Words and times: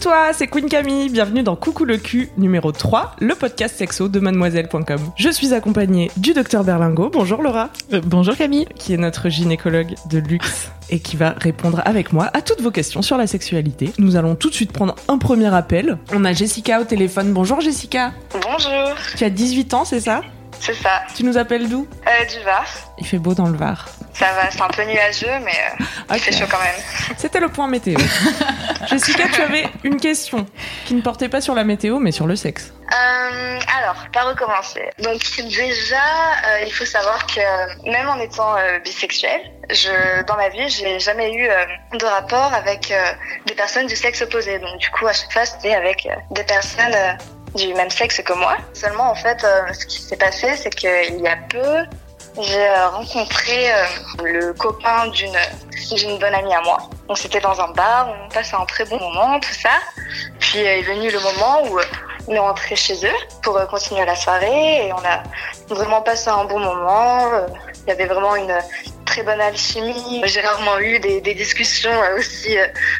Toi, 0.00 0.32
c'est 0.32 0.46
Queen 0.46 0.68
Camille, 0.68 1.08
bienvenue 1.08 1.42
dans 1.42 1.56
Coucou 1.56 1.84
le 1.84 1.96
cul 1.96 2.30
numéro 2.36 2.70
3, 2.70 3.16
le 3.18 3.34
podcast 3.34 3.76
sexo 3.76 4.08
de 4.08 4.20
mademoiselle.com. 4.20 5.00
Je 5.16 5.28
suis 5.28 5.52
accompagnée 5.52 6.10
du 6.16 6.34
docteur 6.34 6.62
Berlingo. 6.62 7.10
Bonjour 7.10 7.42
Laura. 7.42 7.70
Euh, 7.92 8.00
bonjour 8.04 8.36
Camille. 8.36 8.66
Qui 8.76 8.94
est 8.94 8.96
notre 8.96 9.28
gynécologue 9.28 9.94
de 10.08 10.18
luxe 10.18 10.70
et 10.90 11.00
qui 11.00 11.16
va 11.16 11.34
répondre 11.36 11.82
avec 11.84 12.12
moi 12.12 12.30
à 12.32 12.42
toutes 12.42 12.60
vos 12.60 12.70
questions 12.70 13.02
sur 13.02 13.16
la 13.16 13.26
sexualité. 13.26 13.92
Nous 13.98 14.14
allons 14.14 14.36
tout 14.36 14.50
de 14.50 14.54
suite 14.54 14.70
prendre 14.72 14.94
un 15.08 15.18
premier 15.18 15.52
appel. 15.52 15.98
On 16.12 16.24
a 16.24 16.32
Jessica 16.32 16.80
au 16.80 16.84
téléphone. 16.84 17.32
Bonjour 17.32 17.60
Jessica. 17.60 18.12
Bonjour, 18.32 18.94
Tu 19.16 19.24
as 19.24 19.30
18 19.30 19.74
ans, 19.74 19.84
c'est 19.84 20.00
ça? 20.00 20.22
C'est 20.60 20.74
ça. 20.74 21.02
Tu 21.16 21.24
nous 21.24 21.38
appelles 21.38 21.68
d'où? 21.68 21.88
Euh, 22.06 22.38
du 22.38 22.44
Var. 22.44 22.66
Il 22.98 23.06
fait 23.06 23.18
beau 23.18 23.34
dans 23.34 23.48
le 23.48 23.56
Var. 23.56 23.88
Ça 24.18 24.32
va, 24.32 24.50
c'est 24.50 24.60
un 24.60 24.68
peu 24.68 24.82
nuageux, 24.84 25.38
mais 25.44 25.52
euh, 25.52 25.84
il 26.10 26.16
Ok. 26.16 26.20
fait 26.22 26.32
chaud 26.32 26.46
quand 26.50 26.58
même. 26.58 26.74
C'était 27.16 27.38
le 27.40 27.48
point 27.48 27.68
météo. 27.68 27.96
Jessica, 28.88 29.24
tu 29.32 29.40
avais 29.40 29.68
une 29.84 30.00
question 30.00 30.46
qui 30.86 30.94
ne 30.94 31.02
portait 31.02 31.28
pas 31.28 31.40
sur 31.40 31.54
la 31.54 31.62
météo 31.64 31.98
mais 32.00 32.10
sur 32.10 32.26
le 32.26 32.34
sexe. 32.34 32.72
Euh, 32.90 33.58
alors, 33.78 33.96
par 34.12 34.26
recommencer. 34.28 34.82
Donc 34.98 35.20
déjà, 35.36 35.96
euh, 36.46 36.60
il 36.66 36.72
faut 36.72 36.84
savoir 36.86 37.26
que 37.26 37.88
même 37.90 38.08
en 38.08 38.18
étant 38.18 38.56
euh, 38.56 38.78
bisexuelle, 38.80 39.42
je, 39.70 40.22
dans 40.24 40.36
ma 40.36 40.48
vie, 40.48 40.68
j'ai 40.68 40.98
jamais 40.98 41.32
eu 41.34 41.48
de 41.98 42.04
rapport 42.06 42.52
avec 42.54 42.92
des 43.46 43.54
personnes 43.54 43.86
du 43.86 43.94
sexe 43.94 44.22
opposé. 44.22 44.58
Donc 44.58 44.78
du 44.78 44.88
coup, 44.90 45.06
à 45.06 45.12
chaque 45.12 45.32
fois, 45.32 45.44
c'était 45.44 45.74
avec 45.74 46.08
des 46.30 46.44
personnes 46.44 46.96
du 47.54 47.74
même 47.74 47.90
sexe 47.90 48.22
que 48.22 48.32
moi. 48.32 48.56
Seulement, 48.72 49.10
en 49.10 49.14
fait, 49.14 49.44
ce 49.78 49.84
qui 49.86 50.00
s'est 50.00 50.16
passé, 50.16 50.56
c'est 50.56 50.74
qu'il 50.74 51.20
y 51.20 51.28
a 51.28 51.36
peu, 51.50 51.84
j'ai 52.40 52.68
euh, 52.68 52.88
rencontré 52.88 53.72
euh, 53.72 53.84
le 54.22 54.52
copain 54.52 55.08
d'une 55.08 55.36
d'une 55.92 56.18
bonne 56.18 56.34
amie 56.34 56.54
à 56.54 56.60
moi. 56.60 56.78
Donc 57.08 57.18
c'était 57.18 57.40
dans 57.40 57.58
un 57.60 57.68
bar, 57.68 58.08
on 58.24 58.28
passait 58.28 58.56
un 58.56 58.66
très 58.66 58.84
bon 58.84 58.98
moment, 58.98 59.40
tout 59.40 59.54
ça. 59.54 59.70
Puis 60.38 60.60
euh, 60.60 60.78
est 60.78 60.82
venu 60.82 61.10
le 61.10 61.18
moment 61.20 61.62
où 61.64 61.78
on 62.28 62.34
est 62.34 62.38
rentré 62.38 62.76
chez 62.76 63.06
eux 63.06 63.18
pour 63.42 63.58
continuer 63.68 64.04
la 64.04 64.14
soirée 64.14 64.86
et 64.86 64.92
on 64.92 64.98
a 64.98 65.22
vraiment 65.74 66.02
passé 66.02 66.28
un 66.28 66.44
bon 66.44 66.58
moment. 66.60 67.30
Il 67.86 67.88
y 67.88 67.92
avait 67.92 68.04
vraiment 68.04 68.36
une 68.36 68.54
très 69.06 69.22
bonne 69.22 69.40
alchimie. 69.40 70.22
J'ai 70.24 70.42
rarement 70.42 70.78
eu 70.78 70.98
des, 71.00 71.20
discussions 71.20 71.98
aussi 72.18 72.56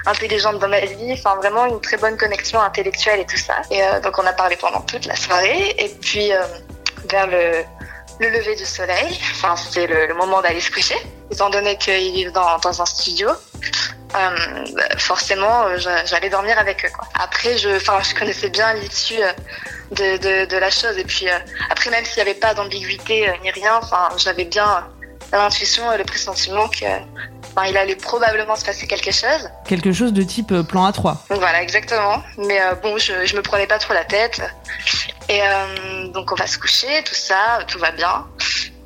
intelligentes 0.07 0.59
dans 0.59 0.69
ma 0.69 0.81
vie. 0.81 1.13
Enfin, 1.13 1.37
vraiment 1.37 1.67
une 1.67 1.81
très 1.81 1.99
bonne 1.99 2.17
connexion 2.17 2.61
intellectuelle 2.61 3.21
et 3.21 3.27
tout 3.27 3.37
ça. 3.37 3.57
Et 3.71 3.83
donc 4.03 4.19
on 4.19 4.25
a 4.25 4.33
parlé 4.33 4.57
pendant 4.57 4.81
toute 4.81 5.05
la 5.05 5.17
soirée. 5.17 5.75
Et 5.77 5.91
puis 6.01 6.31
vers 7.11 7.27
le, 7.27 7.65
le 8.19 8.31
lever 8.31 8.57
du 8.57 8.65
soleil, 8.65 9.19
enfin 9.33 9.57
c'était 9.57 9.87
le, 9.87 10.15
moment 10.15 10.41
d'aller 10.41 10.61
se 10.61 10.71
coucher, 10.71 10.97
étant 11.31 11.51
donné 11.51 11.77
qu'ils 11.77 12.13
vivent 12.13 12.33
dans, 12.33 12.81
un 12.81 12.87
studio. 12.87 13.29
Euh, 14.15 14.37
forcément, 14.97 15.65
euh, 15.67 15.77
j'a- 15.77 16.05
j'allais 16.07 16.31
dormir 16.31 16.59
avec 16.59 16.85
eux. 16.85 16.89
Après, 17.21 17.59
je, 17.59 18.19
connaissais 18.19 18.49
bien 18.49 18.73
l'issue 18.73 19.21
euh, 19.21 20.17
de, 20.47 20.57
la 20.57 20.71
chose. 20.71 20.97
Et 20.97 21.05
puis, 21.05 21.27
après, 21.71 21.91
même 21.91 22.05
s'il 22.07 22.17
n'y 22.17 22.31
avait 22.31 22.41
pas 22.41 22.55
d'ambiguïté 22.55 23.31
ni 23.43 23.51
rien, 23.51 23.81
j'avais 24.17 24.47
bien 24.47 24.89
l'intuition 25.31 25.93
et 25.93 25.99
le 25.99 26.05
pressentiment 26.05 26.69
que, 26.69 26.87
il 27.67 27.77
allait 27.77 27.97
probablement 27.97 28.57
se 28.57 28.65
passer 28.65 28.87
quelque 28.87 29.11
chose. 29.13 29.49
Quelque 29.67 29.93
chose 29.93 30.13
de 30.13 30.23
type 30.23 30.53
euh, 30.53 30.63
plan 30.63 30.89
A3. 30.91 31.17
Donc 31.31 31.39
voilà, 31.41 31.63
exactement. 31.63 32.23
Mais 32.37 32.61
euh, 32.61 32.75
bon, 32.75 32.99
je, 32.99 33.25
je 33.27 33.37
me 33.37 33.43
prenais 33.43 33.67
pas 33.67 33.79
trop 33.79 33.95
la 33.95 34.05
tête. 34.05 34.41
Et 35.29 35.41
euh, 35.43 36.09
donc 36.09 36.33
on 36.33 36.35
va 36.35 36.47
se 36.47 36.59
coucher, 36.59 37.03
tout 37.05 37.15
ça, 37.15 37.59
tout 37.67 37.79
va 37.79 37.91
bien. 37.91 38.27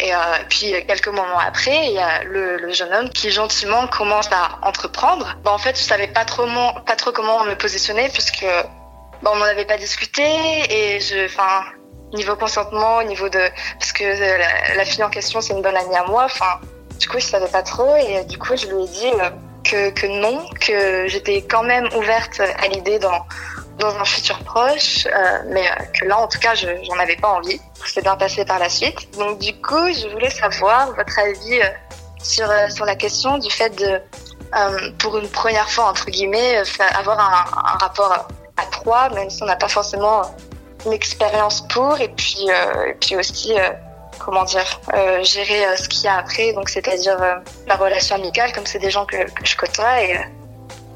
Et 0.00 0.12
euh, 0.12 0.18
puis 0.48 0.74
quelques 0.88 1.08
moments 1.08 1.38
après, 1.38 1.86
il 1.86 1.92
y 1.92 1.98
a 1.98 2.24
le, 2.24 2.56
le 2.56 2.72
jeune 2.72 2.92
homme 2.92 3.08
qui 3.10 3.30
gentiment 3.30 3.86
commence 3.86 4.26
à 4.32 4.58
entreprendre. 4.66 5.36
Bah, 5.44 5.52
en 5.52 5.58
fait, 5.58 5.76
je 5.78 5.82
savais 5.82 6.08
pas 6.08 6.24
trop, 6.24 6.46
mon- 6.46 6.74
pas 6.86 6.96
trop 6.96 7.12
comment 7.12 7.44
me 7.44 7.54
positionner 7.54 8.08
puisque 8.08 8.44
bah, 9.22 9.30
on 9.32 9.36
n'en 9.36 9.44
avait 9.44 9.64
pas 9.64 9.76
discuté 9.78 10.24
et 10.68 10.98
je, 11.00 11.26
enfin, 11.26 11.62
niveau 12.12 12.34
consentement, 12.34 12.96
au 12.96 13.02
niveau 13.04 13.28
de, 13.28 13.40
parce 13.78 13.92
que 13.92 14.02
la, 14.02 14.74
la 14.74 14.84
fille 14.84 15.04
en 15.04 15.10
question 15.10 15.40
c'est 15.40 15.52
une 15.54 15.62
bonne 15.62 15.76
amie 15.76 15.94
à 15.96 16.04
moi. 16.06 16.24
Enfin, 16.24 16.60
du 17.02 17.08
coup, 17.08 17.18
je 17.18 17.26
savais 17.26 17.48
pas 17.48 17.64
trop 17.64 17.96
et 17.96 18.18
euh, 18.18 18.22
du 18.22 18.38
coup, 18.38 18.56
je 18.56 18.66
lui 18.68 18.84
ai 18.84 18.86
dit 18.86 19.10
euh, 19.74 19.90
que, 19.90 20.06
non, 20.06 20.46
que 20.60 21.08
j'étais 21.08 21.42
quand 21.42 21.64
même 21.64 21.88
ouverte 21.96 22.40
à 22.40 22.68
l'idée 22.68 22.98
dans 22.98 23.26
dans 23.78 23.96
un 23.96 24.04
futur 24.04 24.38
proche, 24.44 25.06
euh, 25.06 25.38
mais 25.48 25.64
que 25.98 26.04
là, 26.04 26.18
en 26.18 26.28
tout 26.28 26.38
cas, 26.38 26.54
je 26.54 26.68
j'en 26.84 26.98
avais 26.98 27.16
pas 27.16 27.30
envie. 27.30 27.60
C'est 27.84 28.02
bien 28.02 28.16
passé 28.16 28.44
par 28.44 28.60
la 28.60 28.68
suite. 28.68 29.18
Donc, 29.18 29.40
du 29.40 29.52
coup, 29.60 29.92
je 29.92 30.06
voulais 30.12 30.30
savoir 30.30 30.94
votre 30.94 31.18
avis 31.18 31.60
sur 32.22 32.48
sur 32.70 32.84
la 32.84 32.94
question 32.94 33.38
du 33.38 33.50
fait 33.50 33.70
de, 33.70 34.00
pour 34.98 35.18
une 35.18 35.28
première 35.28 35.68
fois 35.68 35.86
entre 35.86 36.06
guillemets, 36.06 36.62
avoir 36.94 37.18
un, 37.18 37.72
un 37.74 37.78
rapport 37.78 38.28
à 38.56 38.64
trois, 38.66 39.08
même 39.08 39.28
si 39.28 39.42
on 39.42 39.46
n'a 39.46 39.56
pas 39.56 39.68
forcément 39.68 40.22
l'expérience 40.86 41.66
pour, 41.66 42.00
et 42.00 42.10
puis 42.10 42.46
et 42.86 42.94
puis 43.00 43.16
aussi 43.16 43.54
comment 44.24 44.44
dire, 44.44 44.80
euh, 44.94 45.22
gérer 45.22 45.64
euh, 45.66 45.76
ce 45.76 45.88
qu'il 45.88 46.04
y 46.04 46.08
a 46.08 46.16
après, 46.16 46.52
donc 46.52 46.68
c'est-à-dire 46.68 47.20
euh, 47.20 47.34
la 47.66 47.76
relation 47.76 48.16
amicale, 48.16 48.52
comme 48.52 48.66
c'est 48.66 48.78
des 48.78 48.90
gens 48.90 49.04
que, 49.04 49.16
que 49.16 49.44
je 49.44 49.56
côtoie 49.56 50.02
et 50.02 50.18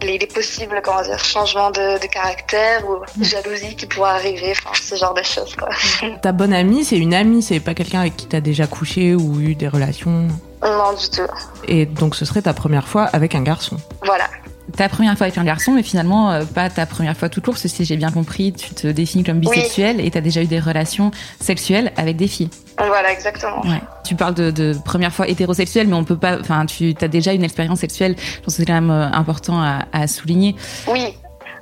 les, 0.03 0.19
les 0.19 0.27
possibles 0.27 0.81
comment 0.85 1.03
dire 1.03 1.19
changements 1.19 1.71
de, 1.71 1.99
de 2.01 2.07
caractère 2.07 2.83
ou 2.89 2.99
jalousie 3.23 3.75
qui 3.77 3.87
pourrait 3.87 4.11
arriver 4.11 4.53
enfin 4.53 4.71
ce 4.75 4.95
genre 4.95 5.15
de 5.15 5.23
choses 5.23 5.57
quoi. 5.57 5.69
Ta 6.23 6.33
bonne 6.33 6.53
amie, 6.53 6.85
c'est 6.85 6.99
une 6.99 7.15
amie, 7.15 7.43
c'est 7.43 7.61
pas 7.61 7.75
quelqu'un 7.75 8.01
avec 8.01 8.17
qui 8.17 8.27
t'as 8.27 8.41
déjà 8.41 8.67
couché 8.67 9.15
ou 9.15 9.41
eu 9.41 9.55
des 9.55 9.69
relations? 9.69 10.29
non 10.63 10.93
du 10.93 11.09
tout. 11.11 11.23
Et 11.69 11.87
donc 11.87 12.15
ce 12.15 12.25
serait 12.25 12.43
ta 12.43 12.53
première 12.53 12.89
fois 12.89 13.05
avec 13.05 13.35
un 13.35 13.43
garçon? 13.43 13.77
voilà 14.05 14.29
Ta 14.77 14.89
première 14.89 15.17
fois 15.17 15.27
avec 15.27 15.39
un 15.39 15.45
garçon, 15.45 15.73
mais 15.73 15.83
finalement 15.83 16.31
euh, 16.33 16.45
pas 16.45 16.69
ta 16.71 16.87
première 16.87 17.17
fois 17.17 17.29
tout 17.29 17.41
court, 17.41 17.55
parce 17.55 17.63
que 17.63 17.69
si 17.69 17.85
j'ai 17.85 17.97
bien 17.97 18.11
compris, 18.11 18.53
tu 18.53 18.75
te 18.75 18.89
définis 18.89 19.23
comme 19.25 19.39
bisexuel 19.39 20.01
et 20.01 20.11
t'as 20.11 20.21
déjà 20.21 20.43
eu 20.43 20.47
des 20.47 20.59
relations 20.59 21.11
sexuelles 21.41 21.93
avec 21.97 22.17
des 22.17 22.27
filles. 22.29 22.51
voilà 22.77 23.13
exactement 23.13 23.61
Ouais. 23.63 23.81
Tu 24.05 24.15
parles 24.17 24.35
de, 24.35 24.51
de 24.51 24.75
première 24.85 25.13
fois 25.13 25.29
hétérosexuelle, 25.29 25.87
mais 25.89 25.95
on 25.95 26.05
peut 26.05 26.17
pas. 26.17 26.39
Enfin, 26.41 26.67
tu 26.67 26.95
as 27.01 27.09
déjà 27.09 27.33
une 27.33 27.45
expérience 27.45 27.81
sexuelle. 27.81 28.17
Je 28.19 28.41
pense 28.41 28.55
que 28.55 28.63
c'est 28.63 28.67
quand 28.67 28.75
même 28.75 28.91
euh, 28.91 29.07
important 29.13 29.61
à, 29.61 29.87
à 29.93 30.07
souligner. 30.07 30.57
oui 30.91 31.15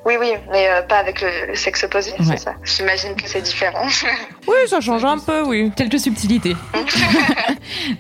oui 0.04 0.14
oui 0.20 0.32
mais 0.52 0.68
euh, 0.68 0.82
pas 0.82 0.98
avec 0.98 1.20
le, 1.20 1.28
le 1.48 1.54
sexe 1.54 1.84
opposé 1.84 2.12
Ouais. 2.12 2.24
c'est 2.30 2.36
ça 2.38 2.54
j'imagine 2.64 3.14
que 3.16 3.28
c'est 3.28 3.40
différent 3.42 3.86
Oui, 4.46 4.56
ça 4.68 4.78
change 4.82 5.02
un 5.06 5.16
peu, 5.18 5.42
oui. 5.46 5.72
Quelques 5.74 5.98
subtilités. 6.00 6.54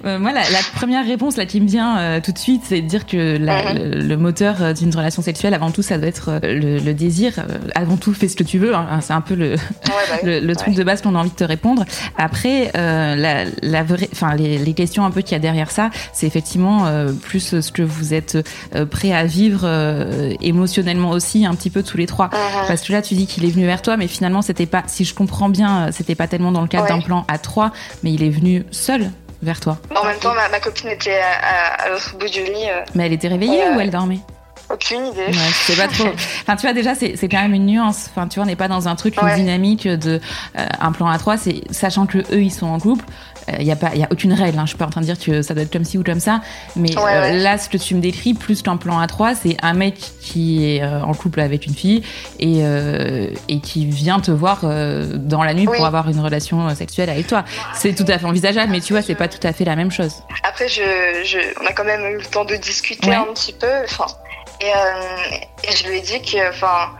Euh, 0.04 0.18
moi, 0.18 0.32
la, 0.32 0.42
la 0.50 0.58
première 0.74 1.06
réponse 1.06 1.36
là 1.38 1.46
qui 1.46 1.58
me 1.60 1.66
vient 1.66 1.98
euh, 1.98 2.20
tout 2.20 2.32
de 2.32 2.38
suite, 2.38 2.62
c'est 2.68 2.82
de 2.82 2.86
dire 2.86 3.06
que 3.06 3.38
la- 3.38 3.72
le, 3.72 4.00
le 4.00 4.16
moteur 4.18 4.62
euh, 4.62 4.72
d'une 4.74 4.94
relation 4.94 5.22
sexuelle, 5.22 5.54
avant 5.54 5.70
tout, 5.70 5.80
ça 5.82 5.96
doit 5.96 6.06
être 6.08 6.28
euh, 6.30 6.38
le, 6.42 6.78
le 6.78 6.94
désir. 6.94 7.32
Avant 7.74 7.96
tout, 7.96 8.12
fais 8.12 8.28
ce 8.28 8.36
que 8.36 8.42
tu 8.44 8.58
veux. 8.58 8.74
hein. 8.74 9.00
C'est 9.00 9.14
un 9.14 9.20
peu 9.22 9.34
le, 9.34 9.52
ouais, 9.52 9.56
bah, 9.86 10.16
oui. 10.22 10.28
le, 10.28 10.40
le 10.40 10.56
truc 10.56 10.74
de 10.74 10.84
base 10.84 11.00
qu'on 11.00 11.14
a 11.14 11.18
envie 11.18 11.30
de 11.30 11.34
te 11.34 11.44
répondre. 11.44 11.84
Après, 12.18 12.70
euh, 12.76 13.16
la, 13.16 13.44
la 13.62 13.82
vraie, 13.82 14.08
enfin 14.12 14.34
les, 14.34 14.58
les 14.58 14.74
questions 14.74 15.04
un 15.06 15.10
peu 15.10 15.22
qu'il 15.22 15.32
y 15.32 15.36
a 15.36 15.38
derrière 15.40 15.70
ça, 15.70 15.88
c'est 16.12 16.26
effectivement 16.26 16.86
euh, 16.86 17.12
plus 17.12 17.60
ce 17.60 17.72
que 17.72 17.82
vous 17.82 18.12
êtes 18.12 18.36
euh, 18.74 18.84
prêt 18.84 19.12
à 19.12 19.24
vivre 19.24 19.62
euh, 19.64 20.34
émotionnellement 20.42 21.10
aussi, 21.10 21.46
un 21.46 21.54
petit 21.54 21.70
peu 21.70 21.82
tous 21.94 21.98
les 21.98 22.06
trois. 22.06 22.26
Mhm. 22.26 22.66
Parce 22.66 22.80
que 22.82 22.92
là, 22.92 23.02
tu 23.02 23.14
dis 23.14 23.26
qu'il 23.28 23.44
est 23.44 23.50
venu 23.50 23.66
vers 23.66 23.80
toi, 23.80 23.96
mais 23.96 24.08
finalement, 24.08 24.42
c'était 24.42 24.66
pas, 24.66 24.82
si 24.88 25.04
je 25.04 25.14
comprends 25.14 25.48
bien, 25.48 25.86
euh, 25.86 25.88
c'était 25.92 26.16
pas 26.16 26.26
tellement 26.26 26.50
dans 26.50 26.60
le 26.62 26.66
cadre 26.66 26.84
Ouais. 26.84 26.88
d'un 26.90 27.00
plan 27.00 27.24
à 27.28 27.38
trois, 27.38 27.70
mais 28.02 28.12
il 28.12 28.22
est 28.24 28.30
venu 28.30 28.64
seul 28.72 29.10
vers 29.42 29.60
toi. 29.60 29.76
en 29.94 30.04
même 30.04 30.18
temps 30.18 30.34
ma, 30.34 30.48
ma 30.48 30.58
copine 30.58 30.88
était 30.90 31.20
à, 31.20 31.82
à- 31.82 31.82
à 31.84 31.88
l'autre 31.90 32.16
bout 32.18 32.28
du 32.28 32.42
lit 32.42 32.68
euh, 32.68 32.80
Mais 32.96 33.06
elle 33.06 33.12
était 33.12 33.28
réveillée 33.28 33.62
ou 33.76 33.78
elle 33.80 33.90
dormait? 33.90 34.18
Aucune 34.72 35.06
idée. 35.06 35.26
Ouais, 35.26 35.32
c'est 35.66 35.76
pas 35.76 35.86
trop. 35.88 36.08
Enfin, 36.42 36.56
tu 36.56 36.62
vois, 36.62 36.72
déjà, 36.72 36.94
c'est 36.94 37.16
c'est 37.16 37.28
quand 37.28 37.42
même 37.42 37.52
une 37.52 37.66
nuance. 37.66 38.06
Enfin, 38.10 38.26
tu 38.26 38.36
vois, 38.36 38.44
on 38.44 38.46
n'est 38.46 38.56
pas 38.56 38.66
dans 38.68 38.88
un 38.88 38.96
truc, 38.96 39.14
une 39.20 39.28
Ouais. 39.28 39.36
dynamique 39.36 39.86
de 39.86 40.18
euh, 40.58 40.66
un 40.80 40.90
plan 40.92 41.06
à 41.08 41.18
trois. 41.18 41.36
C'est 41.36 41.60
sachant 41.70 42.06
que 42.06 42.18
eux, 42.18 42.42
ils 42.42 42.50
sont 42.50 42.66
en 42.66 42.80
couple. 42.80 43.04
Il 43.58 43.66
y 43.66 43.70
a 43.72 43.76
pas, 43.76 43.90
il 43.94 44.00
y 44.00 44.04
a 44.04 44.08
aucune 44.10 44.32
règle. 44.32 44.58
Hein. 44.58 44.62
Je 44.64 44.70
suis 44.70 44.78
pas 44.78 44.86
en 44.86 44.90
train 44.90 45.00
de 45.00 45.06
dire 45.06 45.18
que 45.18 45.42
ça 45.42 45.54
doit 45.54 45.62
être 45.64 45.72
comme 45.72 45.84
ci 45.84 45.98
ou 45.98 46.02
comme 46.02 46.20
ça. 46.20 46.40
Mais 46.76 46.96
Ouais, 46.96 47.02
euh, 47.12 47.20
ouais. 47.20 47.38
là, 47.38 47.58
ce 47.58 47.68
que 47.68 47.76
tu 47.76 47.94
me 47.94 48.00
décris, 48.00 48.34
plus 48.34 48.62
qu'un 48.62 48.76
plan 48.76 48.98
à 48.98 49.06
trois, 49.06 49.34
c'est 49.34 49.56
un 49.62 49.74
mec 49.74 49.96
qui 50.20 50.64
est 50.76 50.82
euh, 50.82 51.02
en 51.02 51.12
couple 51.14 51.40
avec 51.40 51.66
une 51.66 51.74
fille 51.74 52.02
et 52.40 52.60
euh, 52.64 53.28
et 53.48 53.60
qui 53.60 53.86
vient 53.86 54.20
te 54.20 54.30
voir 54.30 54.60
euh, 54.64 55.12
dans 55.16 55.42
la 55.42 55.52
nuit 55.54 55.66
Oui. 55.68 55.76
pour 55.76 55.86
avoir 55.86 56.08
une 56.08 56.20
relation 56.20 56.68
euh, 56.68 56.74
sexuelle 56.74 57.10
avec 57.10 57.26
toi. 57.26 57.44
C'est 57.74 57.94
tout 57.94 58.04
à 58.08 58.18
fait 58.18 58.26
envisageable, 58.26 58.70
mais 58.72 58.80
tu 58.80 58.92
vois, 58.92 59.02
c'est 59.02 59.14
pas 59.14 59.28
tout 59.28 59.44
à 59.46 59.52
fait 59.52 59.64
la 59.64 59.76
même 59.76 59.90
chose. 59.90 60.14
Après, 60.42 60.68
je, 60.68 60.80
je, 61.24 61.38
on 61.62 61.66
a 61.66 61.72
quand 61.72 61.84
même 61.84 62.00
eu 62.14 62.18
le 62.18 62.24
temps 62.24 62.44
de 62.44 62.56
discuter 62.56 63.08
Ouais. 63.10 63.14
un 63.16 63.24
petit 63.34 63.52
peu. 63.52 63.66
Enfin, 63.84 64.06
et, 64.60 64.66
euh, 64.66 65.68
et 65.68 65.76
je 65.76 65.88
lui 65.88 65.98
ai 65.98 66.00
dit 66.00 66.22
que, 66.22 66.48
enfin, 66.48 66.90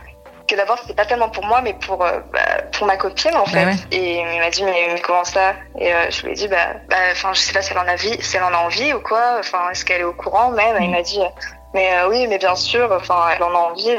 que 0.47 0.55
d'abord 0.55 0.77
c'était 0.79 0.93
pas 0.93 1.05
tellement 1.05 1.29
pour 1.29 1.45
moi, 1.45 1.61
mais 1.61 1.73
pour 1.73 2.03
euh, 2.03 2.19
bah, 2.33 2.39
pour 2.77 2.85
ma 2.87 2.97
copine 2.97 3.35
en 3.35 3.43
Bah 3.45 3.49
fait. 3.51 3.65
ouais. 3.65 3.75
Et 3.91 4.19
il 4.19 4.39
m'a 4.39 4.49
dit 4.49 4.63
mais, 4.63 4.89
mais 4.93 4.99
comment 5.01 5.23
ça? 5.23 5.53
Et 5.79 5.93
euh, 5.93 6.09
je 6.11 6.23
lui 6.23 6.31
ai 6.31 6.35
dit 6.35 6.47
bah, 6.47 6.67
bah, 6.89 6.95
enfin, 7.11 7.33
je 7.33 7.39
sais 7.39 7.53
pas 7.53 7.61
si 7.61 7.71
elle 7.71 7.79
en 7.79 7.87
a 7.87 7.95
vie, 7.95 8.15
si 8.21 8.37
elle 8.37 8.43
en 8.43 8.53
a 8.53 8.57
envie 8.57 8.93
ou 8.93 8.99
quoi. 8.99 9.37
Enfin, 9.39 9.69
est-ce 9.71 9.83
qu'elle 9.85 10.01
est 10.01 10.05
au 10.05 10.13
courant 10.13 10.51
même? 10.51 10.77
Il 10.81 10.91
m'a 10.91 11.01
dit 11.01 11.19
euh, 11.19 11.25
mais 11.73 11.93
euh, 11.97 12.09
oui, 12.09 12.27
mais 12.27 12.37
bien 12.37 12.55
sûr. 12.55 12.89
Enfin, 12.91 13.25
elle 13.35 13.43
en 13.43 13.49
a 13.51 13.57
envie. 13.71 13.95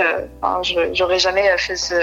je- 0.63 0.95
j'aurais 0.95 1.19
jamais 1.19 1.57
fait 1.59 1.77
ce 1.77 1.95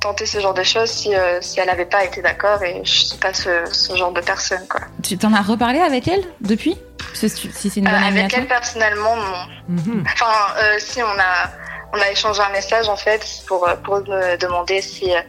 tenter 0.00 0.26
ce 0.26 0.40
genre 0.40 0.52
de 0.54 0.62
choses 0.62 0.90
si 0.90 1.14
si 1.40 1.58
elle 1.60 1.70
avait 1.70 1.86
pas 1.86 2.04
été 2.04 2.20
d'accord 2.22 2.62
et 2.62 2.80
je 2.84 2.90
suis 3.06 3.18
pas 3.18 3.32
ce, 3.32 3.64
ce 3.72 3.96
genre 3.96 4.12
de 4.12 4.20
personne 4.20 4.66
quoi. 4.68 4.80
Tu 5.02 5.16
t'en 5.16 5.32
as 5.32 5.40
reparlé 5.42 5.80
avec 5.80 6.06
elle 6.08 6.22
depuis? 6.40 6.76
Si 7.14 7.28
c'est 7.30 7.76
une 7.80 7.84
bonne 7.84 7.94
amie 7.94 8.18
à 8.20 8.24
avec 8.24 8.34
elle 8.36 8.46
personnellement 8.46 9.16
non. 9.16 9.36
Mhm. 9.68 10.04
Enfin, 10.12 10.32
si 10.78 11.02
on 11.02 11.06
a, 11.06 11.50
on 11.92 12.00
a 12.00 12.10
échangé 12.10 12.40
un 12.42 12.50
message 12.50 12.88
en 12.88 12.96
fait 12.96 13.24
pour, 13.46 13.66
euh, 13.66 13.74
pour 13.76 13.96
me 13.98 14.36
demander 14.36 14.80
si 14.82 15.14
euh, 15.14 15.20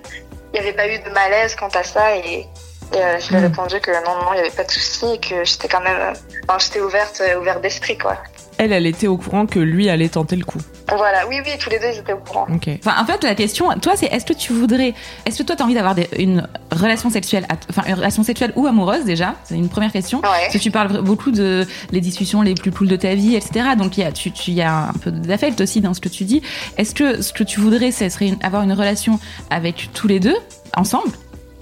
il 0.54 0.60
n'y 0.62 0.68
avait 0.68 0.74
pas 0.74 0.88
eu 0.88 1.00
de 1.00 1.10
malaise 1.10 1.56
quant 1.56 1.70
à 1.70 1.84
ça 1.84 2.16
et, 2.16 2.48
et, 2.94 2.98
euh, 2.98 3.20
je 3.20 3.30
lui 3.30 3.36
ai 3.36 3.40
Mm. 3.40 3.44
répondu 3.44 3.80
que 3.82 3.92
non, 4.06 4.16
non, 4.16 4.32
il 4.32 4.36
n'y 4.36 4.40
avait 4.42 4.50
pas 4.56 4.64
de 4.64 4.72
souci 4.72 5.06
et 5.14 5.20
que 5.20 5.44
j'étais 5.44 5.68
quand 5.68 5.82
même, 5.82 6.00
euh, 6.00 6.14
enfin, 6.48 6.58
j'étais 6.60 6.80
ouverte, 6.82 7.22
ouverte 7.40 7.62
d'esprit 7.62 7.98
quoi. 7.98 8.18
Elle, 8.60 8.74
elle 8.74 8.88
était 8.88 9.08
au 9.08 9.18
courant 9.18 9.46
que 9.46 9.60
lui 9.60 9.88
allait 9.90 10.10
tenter 10.10 10.36
le 10.36 10.44
coup. 10.44 10.58
Voilà, 10.90 11.28
oui, 11.28 11.36
oui, 11.46 11.52
tous 11.60 11.70
les 11.70 11.78
deux 11.80 11.88
ils 11.94 12.00
étaient 12.00 12.14
au 12.14 12.18
courant. 12.18 12.48
Ok. 12.54 12.70
Enfin, 12.80 12.96
en 13.02 13.06
fait, 13.06 13.24
la 13.24 13.36
question, 13.36 13.68
toi, 13.82 13.94
c'est 13.96 14.08
est-ce 14.08 14.26
que 14.26 14.34
tu 14.34 14.54
voudrais, 14.54 14.94
est-ce 15.26 15.38
que 15.40 15.44
toi, 15.44 15.56
t'as 15.56 15.64
envie 15.66 15.74
d'avoir 15.76 15.94
des- 15.96 16.08
une 16.18 16.48
relation 16.72 17.10
sexuelle, 17.10 17.46
enfin, 17.70 17.84
une 17.88 17.94
relation 17.96 18.24
sexuelle 18.24 18.54
ou 18.56 18.66
amoureuse 18.66 19.04
déjà? 19.06 19.36
C'est 19.44 19.56
une 19.56 19.70
première 19.70 19.92
question. 19.92 20.20
Ouais. 20.20 20.24
Parce 20.42 20.54
que 20.54 20.58
tu 20.60 20.72
parles 20.72 21.02
beaucoup 21.02 21.32
de 21.32 21.68
les 21.92 22.02
discussions 22.02 22.42
les 22.42 22.56
plus 22.56 22.72
cool 22.72 22.88
de 22.88 22.96
ta 22.96 23.14
vie, 23.16 23.36
etc. 23.36 23.76
Donc, 23.78 23.98
il 23.98 24.02
y 24.02 24.04
a, 24.06 24.12
tu, 24.12 24.32
y 24.52 24.62
a 24.62 24.88
un 24.90 24.94
peu 24.94 25.12
d'affect 25.12 25.60
aussi 25.62 25.82
dans 25.82 25.94
ce 25.94 26.02
que 26.02 26.10
tu 26.10 26.24
dis. 26.24 26.42
Est-ce 26.78 26.96
que 26.96 27.22
ce 27.22 27.34
que 27.34 27.44
tu 27.44 27.60
voudrais, 27.60 27.92
ce 27.92 28.08
serait 28.10 28.28
une- 28.30 28.38
avoir 28.42 28.64
une 28.64 28.74
relation 28.74 29.20
avec 29.50 29.90
tous 29.94 30.08
les 30.08 30.20
deux, 30.20 30.36
ensemble? 30.76 31.12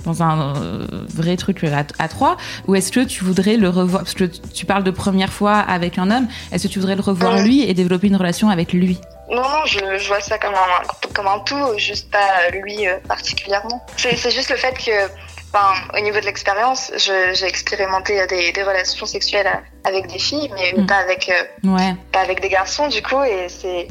Dans 0.06 0.24
un 0.24 0.56
euh, 0.56 0.88
vrai 1.14 1.36
truc 1.38 1.64
à, 1.64 1.84
à 2.00 2.08
trois 2.08 2.38
ou 2.68 2.76
est-ce 2.76 2.92
que 2.92 3.02
tu 3.02 3.24
voudrais 3.24 3.58
le 3.58 3.70
revoir 3.70 4.04
parce 4.04 4.14
que 4.14 4.26
tu 4.26 4.66
parles 4.66 4.84
de 4.84 4.92
première 4.92 5.34
fois 5.34 5.58
avec 5.58 5.98
un 5.98 6.10
homme 6.12 6.28
est-ce 6.52 6.68
que 6.68 6.72
tu 6.74 6.80
voudrais 6.80 6.96
le 6.96 7.02
revoir 7.02 7.40
lui 7.42 7.64
et 7.70 7.74
développer 7.74 8.08
une 8.08 8.16
relation 8.16 8.50
avec 8.50 8.72
lui? 8.74 9.00
Non, 9.30 9.42
non, 9.42 9.66
je, 9.66 9.80
je 9.98 10.08
vois 10.08 10.22
ça 10.22 10.38
comme 10.38 10.54
un, 10.54 11.10
comme 11.14 11.28
un 11.28 11.40
tout, 11.40 11.78
juste 11.78 12.12
pas 12.12 12.50
lui 12.52 12.88
euh, 12.88 12.98
particulièrement. 13.08 13.84
C'est 13.98 14.30
juste 14.30 14.52
le 14.52 14.56
fait 14.56 14.78
que, 14.78 14.92
enfin, 15.52 15.74
au 15.98 16.02
niveau 16.02 16.20
de 16.20 16.26
l'expérience, 16.26 16.92
j'ai 16.98 17.46
expérimenté 17.46 18.24
des, 18.28 18.52
des 18.52 18.64
relations 18.64 19.08
sexuelles 19.08 19.50
avec 19.84 20.06
des 20.12 20.20
filles, 20.20 20.52
mais 20.54 20.80
Mm. 20.80 20.86
pas 20.86 20.98
avec, 20.98 21.30
euh, 21.30 21.70
ouais 21.72 21.96
pas 22.12 22.20
avec 22.20 22.40
des 22.42 22.50
garçons 22.50 22.88
du 22.88 23.02
coup, 23.02 23.24
et 23.24 23.48
c'est. 23.50 23.88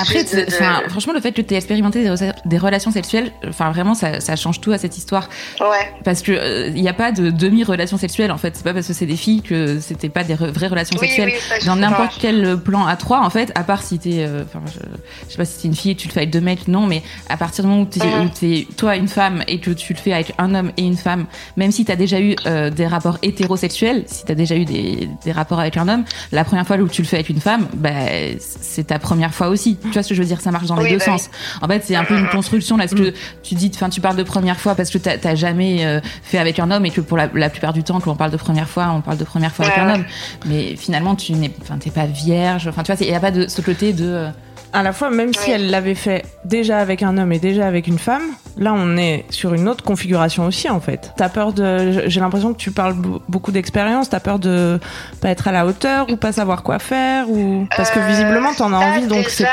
Après, 0.00 0.24
de- 0.24 0.88
franchement, 0.90 1.12
le 1.12 1.20
fait 1.20 1.32
que 1.32 1.42
tu 1.42 1.54
aies 1.54 1.56
expérimenté 1.56 2.02
des, 2.02 2.08
re- 2.10 2.34
des 2.44 2.58
relations 2.58 2.90
sexuelles, 2.90 3.32
enfin, 3.48 3.70
vraiment, 3.70 3.94
ça, 3.94 4.20
ça 4.20 4.36
change 4.36 4.60
tout 4.60 4.72
à 4.72 4.78
cette 4.78 4.96
histoire. 4.96 5.28
Ouais. 5.60 5.92
Parce 6.04 6.22
que 6.22 6.32
euh, 6.32 6.68
il 6.68 6.80
n'y 6.82 6.88
a 6.88 6.92
pas 6.94 7.12
de 7.12 7.30
demi-relation 7.30 7.98
sexuelle, 7.98 8.30
en 8.32 8.38
fait. 8.38 8.56
C'est 8.56 8.64
pas 8.64 8.74
parce 8.74 8.86
que 8.86 8.92
c'est 8.92 9.06
des 9.06 9.16
filles 9.16 9.42
que 9.42 9.78
c'était 9.80 10.08
pas 10.08 10.24
des 10.24 10.34
re- 10.34 10.50
vraies 10.50 10.68
relations 10.68 10.96
Oui, 11.00 11.06
sexuelles. 11.08 11.32
oui, 11.34 11.66
Dans 11.66 11.76
n'importe 11.76 12.18
quel 12.20 12.56
plan 12.58 12.86
à 12.86 12.96
trois, 12.96 13.20
en 13.24 13.30
fait, 13.30 13.52
à 13.54 13.64
part 13.64 13.82
si 13.82 13.98
t'es, 13.98 14.24
euh, 14.26 14.44
enfin, 14.44 14.60
je, 14.66 14.78
je 15.26 15.30
sais 15.32 15.36
pas 15.36 15.44
si 15.44 15.62
t'es 15.62 15.68
une 15.68 15.74
fille 15.76 15.90
et 15.92 15.94
que 15.94 16.00
tu 16.00 16.08
le 16.08 16.12
fais 16.12 16.20
avec 16.20 16.30
deux 16.30 16.40
mecs, 16.40 16.68
non, 16.68 16.86
mais 16.86 17.02
à 17.28 17.36
partir 17.36 17.64
du 17.64 17.70
moment 17.70 17.82
où 17.82 17.86
t'es, 17.86 18.00
t'es 18.38 18.66
toi 18.76 18.96
une 18.96 19.08
femme 19.08 19.42
et 19.48 19.58
que 19.60 19.70
tu 19.70 19.92
le 19.92 19.98
fais 19.98 20.12
avec 20.12 20.32
un 20.38 20.54
homme 20.54 20.72
et 20.76 20.82
une 20.82 20.96
femme, 20.96 21.26
même 21.56 21.72
si 21.72 21.84
t'as 21.84 21.96
déjà 21.96 22.20
eu 22.20 22.36
euh, 22.46 22.70
des 22.70 22.86
rapports 22.86 23.18
hétérosexuels, 23.22 24.04
si 24.06 24.24
t'as 24.24 24.34
déjà 24.34 24.54
eu 24.56 24.64
des, 24.64 25.08
des 25.24 25.32
rapports 25.32 25.60
avec 25.60 25.76
un 25.76 25.88
homme, 25.88 26.04
la 26.32 26.44
première 26.44 26.66
fois 26.66 26.76
où 26.76 26.88
tu 26.88 27.02
le 27.02 27.08
fais 27.08 27.16
avec 27.16 27.28
une 27.28 27.40
femme, 27.40 27.66
bah, 27.74 27.90
c'est 28.38 28.86
ta 28.88 28.98
première 28.98 29.34
fois 29.34 29.48
aussi. 29.48 29.76
Tu 29.88 29.94
vois 29.94 30.02
ce 30.02 30.08
que 30.10 30.14
je 30.14 30.20
veux 30.22 30.26
dire 30.28 30.40
Ça 30.40 30.50
marche 30.50 30.66
dans 30.66 30.76
les 30.76 30.82
Oui, 30.84 30.90
deux 30.92 30.98
bah 30.98 31.04
sens. 31.04 31.30
En 31.62 31.66
fait, 31.68 31.82
c'est 31.84 31.96
un 31.96 32.04
peu 32.04 32.16
une 32.18 32.28
construction 32.28 32.76
là, 32.76 32.86
parce 32.86 33.00
que 33.00 33.12
tu 33.42 33.54
dis, 33.54 33.70
enfin, 33.74 33.88
tu 33.88 34.00
parles 34.00 34.16
de 34.16 34.22
première 34.22 34.58
fois 34.60 34.74
parce 34.74 34.90
que 34.90 34.98
t'as 34.98 35.18
t'as 35.18 35.34
jamais 35.34 35.84
euh, 35.84 36.00
fait 36.22 36.38
avec 36.38 36.58
un 36.58 36.70
homme 36.70 36.86
et 36.86 36.90
que 36.90 37.00
pour 37.00 37.16
la, 37.16 37.28
la 37.34 37.50
plupart 37.50 37.72
du 37.72 37.82
temps, 37.82 38.00
quand 38.00 38.10
on 38.12 38.16
parle 38.16 38.30
de 38.30 38.36
première 38.36 38.68
fois, 38.68 38.90
on 38.94 39.00
parle 39.00 39.18
de 39.18 39.24
première 39.24 39.52
fois 39.54 39.66
avec 39.66 39.76
Ouais, 39.78 39.82
un 39.84 39.94
homme. 39.94 40.04
Mais 40.46 40.76
finalement, 40.76 41.14
tu 41.14 41.32
n'es, 41.32 41.50
enfin, 41.62 41.78
t'es 41.78 41.90
pas 41.90 42.06
vierge. 42.06 42.68
Enfin, 42.68 42.82
tu 42.82 42.92
vois, 42.92 43.00
il 43.06 43.10
y 43.10 43.14
a 43.14 43.20
pas 43.20 43.30
de 43.30 43.48
ce 43.48 43.60
côté 43.60 43.92
de. 43.92 44.04
euh, 44.06 44.28
À 44.72 44.82
la 44.82 44.92
fois, 44.92 45.10
même 45.10 45.32
si 45.34 45.50
elle 45.50 45.70
l'avait 45.70 45.94
fait 45.94 46.24
déjà 46.44 46.78
avec 46.78 47.02
un 47.02 47.16
homme 47.18 47.32
et 47.32 47.38
déjà 47.38 47.66
avec 47.66 47.86
une 47.86 47.98
femme, 47.98 48.22
là 48.58 48.72
on 48.74 48.96
est 48.96 49.24
sur 49.30 49.54
une 49.54 49.68
autre 49.68 49.82
configuration 49.84 50.44
aussi 50.46 50.68
en 50.68 50.80
fait. 50.80 51.12
T'as 51.16 51.28
peur 51.30 51.52
de. 51.54 52.02
J'ai 52.06 52.20
l'impression 52.20 52.52
que 52.52 52.58
tu 52.58 52.70
parles 52.70 52.94
be- 52.94 53.20
beaucoup 53.28 53.50
d'expérience, 53.52 54.10
t'as 54.10 54.20
peur 54.20 54.38
de 54.38 54.78
pas 55.22 55.30
être 55.30 55.48
à 55.48 55.52
la 55.52 55.64
hauteur 55.64 56.10
ou 56.10 56.16
pas 56.16 56.32
savoir 56.32 56.62
quoi 56.62 56.78
faire 56.78 57.30
ou. 57.30 57.66
Parce 57.76 57.90
que 57.90 57.98
Euh, 58.00 58.06
visiblement 58.08 58.52
t'en 58.54 58.72
as 58.72 58.78
envie 58.78 59.06
donc 59.06 59.26
c'est. 59.28 59.46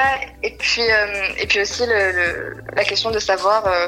Et 0.43 0.51
puis 0.57 0.81
euh, 0.89 1.27
et 1.37 1.47
puis 1.47 1.61
aussi 1.61 1.85
le, 1.85 2.11
le- 2.11 2.57
la 2.75 2.83
question 2.83 3.11
de 3.11 3.19
savoir 3.19 3.65
euh, 3.67 3.87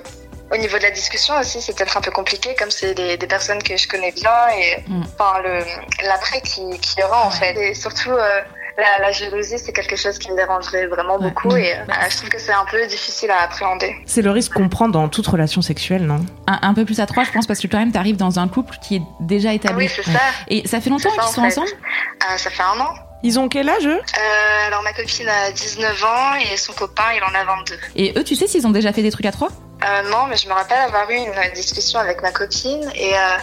au 0.51 0.57
niveau 0.57 0.77
de 0.77 0.83
la 0.83 0.91
discussion 0.91 1.37
aussi 1.39 1.61
c'est 1.61 1.75
peut-être 1.75 1.97
un 1.97 2.01
peu 2.01 2.11
compliqué 2.11 2.55
comme 2.55 2.71
c'est 2.71 2.93
des, 2.93 3.17
des 3.17 3.27
personnes 3.27 3.61
que 3.61 3.75
je 3.77 3.87
connais 3.87 4.11
bien 4.11 4.31
et 4.57 4.83
Mm. 4.87 5.03
enfin 5.19 5.39
le 5.43 5.59
l'après 6.07 6.41
qui 6.41 6.61
qui 6.79 6.99
y 6.99 7.03
aura 7.03 7.25
en 7.25 7.31
fait 7.31 7.55
et 7.57 7.73
surtout 7.73 8.11
euh, 8.11 8.41
la, 8.77 8.99
la 9.01 9.11
jalousie 9.11 9.57
c'est 9.57 9.73
quelque 9.73 9.95
chose 9.95 10.19
qui 10.19 10.29
me 10.31 10.35
dérangerait 10.37 10.85
vraiment 10.87 11.15
Ouais. 11.17 11.23
beaucoup 11.31 11.55
et 11.55 11.73
euh, 11.73 11.83
je 12.11 12.17
trouve 12.17 12.29
que 12.29 12.39
c'est 12.39 12.51
un 12.53 12.65
peu 12.69 12.85
difficile 12.85 13.31
à 13.31 13.41
appréhender. 13.41 13.95
C'est 14.05 14.21
le 14.21 14.29
risque 14.29 14.53
qu'on 14.53 14.69
prend 14.69 14.87
dans 14.87 15.09
toute 15.09 15.25
relation 15.25 15.63
sexuelle, 15.63 16.03
non? 16.05 16.23
Un, 16.45 16.59
un 16.61 16.73
peu 16.75 16.85
plus 16.85 16.99
à 16.99 17.07
trois, 17.07 17.23
je 17.23 17.31
pense, 17.31 17.47
parce 17.47 17.59
que 17.59 17.65
quand 17.65 17.79
même, 17.79 17.91
t'arrives 17.91 18.17
dans 18.17 18.37
un 18.37 18.47
couple 18.47 18.75
qui 18.83 18.97
est 18.97 19.01
déjà 19.19 19.51
établi. 19.53 19.85
Oui 19.87 19.91
c'est 19.93 20.03
ça. 20.03 20.19
Et 20.47 20.67
ça 20.67 20.79
fait 20.79 20.91
longtemps 20.91 21.09
qu'ils 21.09 21.19
en 21.21 21.27
sont 21.27 21.41
fait. 21.41 21.47
ensemble? 21.47 21.69
Euh, 21.71 22.37
ça 22.37 22.49
fait 22.51 22.61
un 22.63 22.79
an. 22.81 22.93
Ils 23.23 23.39
ont 23.39 23.49
quel 23.49 23.67
âge 23.69 23.85
eux 23.87 23.99
Euh, 23.99 24.67
alors 24.67 24.83
ma 24.83 24.93
copine 24.93 25.27
a 25.27 25.51
19 25.51 26.03
ans 26.03 26.35
et 26.35 26.55
son 26.57 26.73
copain 26.73 27.03
il 27.15 27.23
en 27.23 27.33
a 27.39 27.43
22. 27.43 27.75
Et 27.95 28.13
eux, 28.17 28.23
tu 28.23 28.35
sais 28.35 28.47
s'ils 28.47 28.65
ont 28.67 28.71
déjà 28.71 28.93
fait 28.93 29.01
des 29.01 29.11
trucs 29.11 29.25
à 29.25 29.31
trois 29.31 29.49
Euh, 29.83 30.09
non, 30.09 30.25
mais 30.27 30.37
je 30.37 30.47
me 30.47 30.53
rappelle 30.53 30.77
avoir 30.79 31.09
eu 31.09 31.15
une 31.15 31.53
discussion 31.53 31.99
avec 31.99 32.21
ma 32.21 32.31
copine 32.31 32.89
et 32.95 33.13
euh, 33.15 33.37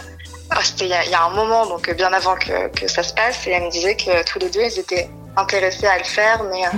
oh, 0.51 0.59
c'était 0.63 0.85
il 0.85 0.91
y, 0.91 0.93
a- 0.93 1.03
il 1.05 1.11
y 1.11 1.15
a 1.15 1.23
un 1.23 1.29
moment, 1.29 1.65
donc 1.65 1.89
bien 1.93 2.11
avant 2.13 2.35
que, 2.35 2.69
que 2.69 2.87
ça 2.87 3.03
se 3.03 3.13
passe, 3.13 3.45
et 3.47 3.51
elle 3.51 3.63
me 3.63 3.69
disait 3.71 3.95
que 3.95 4.23
tous 4.25 4.39
les 4.39 4.49
deux 4.49 4.61
ils 4.61 4.79
étaient 4.79 5.09
intéressés 5.37 5.87
à 5.87 5.97
le 5.97 6.03
faire, 6.05 6.43
mais 6.51 6.65
euh, 6.65 6.69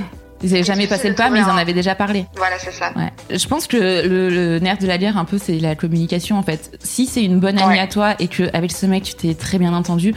Ils 0.44 0.54
avaient 0.54 0.64
jamais 0.64 0.88
passé 0.88 1.10
le 1.10 1.16
pas, 1.16 1.30
mais 1.30 1.40
ils 1.40 1.46
en 1.46 1.58
avaient 1.58 1.74
déjà 1.74 1.96
parlé. 1.96 2.26
voilà, 2.36 2.58
c'est 2.60 2.72
ça. 2.72 2.92
Ouais. 2.96 3.12
Je 3.38 3.48
pense 3.48 3.66
que 3.68 3.78
le, 3.78 4.30
le 4.30 4.60
nerf 4.60 4.78
de 4.78 4.86
la 4.88 4.98
guerre, 4.98 5.18
un 5.18 5.26
peu, 5.26 5.38
c'est 5.38 5.58
la 5.60 5.76
communication, 5.76 6.38
en 6.38 6.44
fait. 6.44 6.78
Si 6.84 7.06
c'est 7.08 7.24
une 7.24 7.40
bonne 7.40 7.58
amie 7.58 7.68
Ouais. 7.74 7.80
à 7.80 7.88
toi 7.88 8.16
et 8.20 8.28
que 8.28 8.44
avec 8.54 8.72
ce 8.72 8.86
mec, 8.86 9.04
tu 9.04 9.14
t'es 9.16 9.34
très 9.34 9.58
bien 9.58 9.74
entendu, 9.74 10.14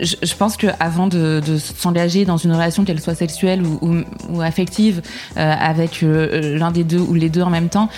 je, 0.00 0.16
je 0.22 0.34
pense 0.34 0.56
que 0.56 0.66
avant 0.78 1.06
de, 1.06 1.40
de 1.44 1.58
s'engager 1.58 2.24
dans 2.24 2.36
une 2.36 2.52
relation, 2.52 2.84
qu'elle 2.84 3.00
soit 3.00 3.14
sexuelle 3.14 3.62
ou, 3.64 3.78
ou, 3.82 3.96
ou 4.28 4.40
affective, 4.42 5.02
euh, 5.36 5.54
avec 5.58 6.02
euh, 6.02 6.58
l'un 6.58 6.70
des 6.70 6.84
deux 6.84 6.98
ou 7.00 7.14
les 7.14 7.28
deux 7.30 7.42
en 7.42 7.50
même 7.50 7.68
temps. 7.68 7.88